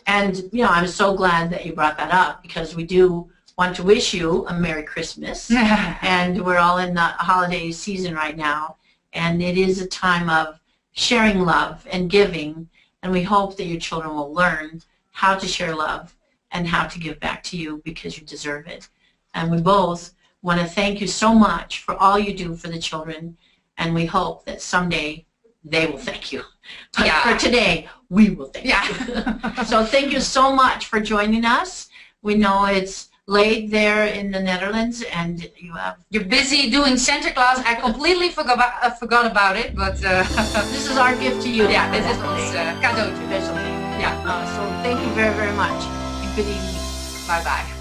[0.10, 3.30] And, you know, I'm so glad that you brought that up because we do
[3.60, 5.52] want to wish you a Merry Christmas.
[6.02, 8.78] and we're all in the holiday season right now.
[9.14, 10.60] And it is a time of
[10.94, 12.68] sharing love and giving.
[13.04, 14.82] And we hope that your children will learn
[15.12, 16.16] how to share love
[16.50, 18.90] and how to give back to you because you deserve it.
[19.36, 22.80] And we both want to thank you so much for all you do for the
[22.80, 23.38] children.
[23.78, 25.28] And we hope that someday
[25.70, 26.44] they will thank you.
[26.96, 27.24] But yeah.
[27.24, 28.88] for today, we will thank yeah.
[28.88, 29.66] you.
[29.66, 31.90] so thank you so much for joining us.
[32.22, 35.98] We know it's late there in the Netherlands and you have...
[36.10, 37.60] You're busy doing Santa Claus.
[37.60, 40.04] I completely forgot about, uh, forgot about it, but...
[40.04, 40.24] Uh,
[40.74, 41.70] this is our gift to you.
[41.70, 43.24] Yeah, this is ons uh, cadeautje.
[43.28, 43.78] Special thing.
[44.02, 45.80] Yeah, uh, so thank you very, very much.
[46.36, 46.76] Good evening.
[47.28, 47.79] Bye-bye.